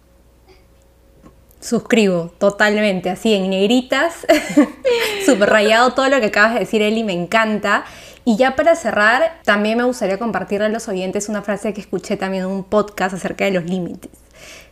[1.60, 4.26] Suscribo totalmente, así en negritas,
[5.26, 7.84] subrayado todo lo que acabas de decir, Eli, me encanta.
[8.24, 12.16] Y ya para cerrar, también me gustaría compartirle a los oyentes una frase que escuché
[12.16, 14.10] también en un podcast acerca de los límites.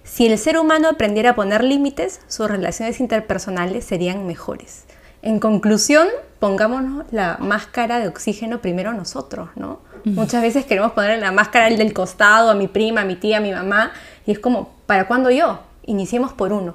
[0.03, 4.85] Si el ser humano aprendiera a poner límites, sus relaciones interpersonales serían mejores.
[5.22, 6.09] En conclusión,
[6.39, 9.80] pongámonos la máscara de oxígeno primero nosotros, ¿no?
[10.05, 13.41] Muchas veces queremos poner la máscara del costado, a mi prima, a mi tía, a
[13.41, 13.93] mi mamá,
[14.26, 15.61] y es como, ¿para cuándo yo?
[15.87, 16.74] Iniciemos por uno.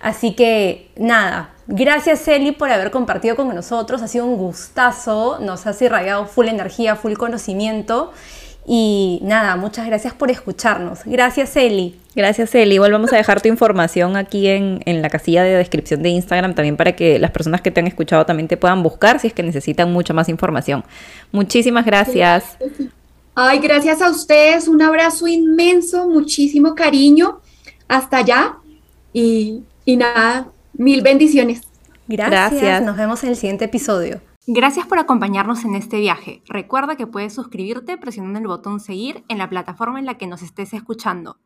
[0.00, 5.66] Así que nada, gracias Eli por haber compartido con nosotros, ha sido un gustazo, nos
[5.66, 8.12] has irradiado full energía, full conocimiento
[8.66, 11.00] Y nada, muchas gracias por escucharnos.
[11.04, 11.98] Gracias, Eli.
[12.14, 12.74] Gracias, Eli.
[12.74, 16.54] Igual vamos a dejar tu información aquí en, en, la casilla de descripción de Instagram
[16.54, 19.32] también para que las personas que te han escuchado también te puedan buscar si es
[19.32, 20.84] que necesitan mucha más información.
[21.32, 22.56] Muchísimas gracias.
[23.34, 24.68] Ay, gracias a ustedes.
[24.68, 27.40] Un abrazo inmenso, muchísimo cariño.
[27.90, 28.58] Hasta allá.
[29.12, 31.62] Y, y nada, mil bendiciones.
[32.06, 32.52] Gracias.
[32.52, 32.82] gracias.
[32.82, 34.20] Nos vemos en el siguiente episodio.
[34.46, 36.42] Gracias por acompañarnos en este viaje.
[36.46, 40.42] Recuerda que puedes suscribirte presionando el botón seguir en la plataforma en la que nos
[40.42, 41.38] estés escuchando.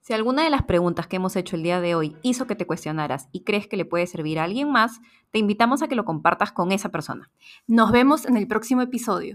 [0.00, 2.66] Si alguna de las preguntas que hemos hecho el día de hoy hizo que te
[2.66, 5.00] cuestionaras y crees que le puede servir a alguien más,
[5.32, 7.30] te invitamos a que lo compartas con esa persona.
[7.66, 9.32] Nos vemos en el próximo episodio.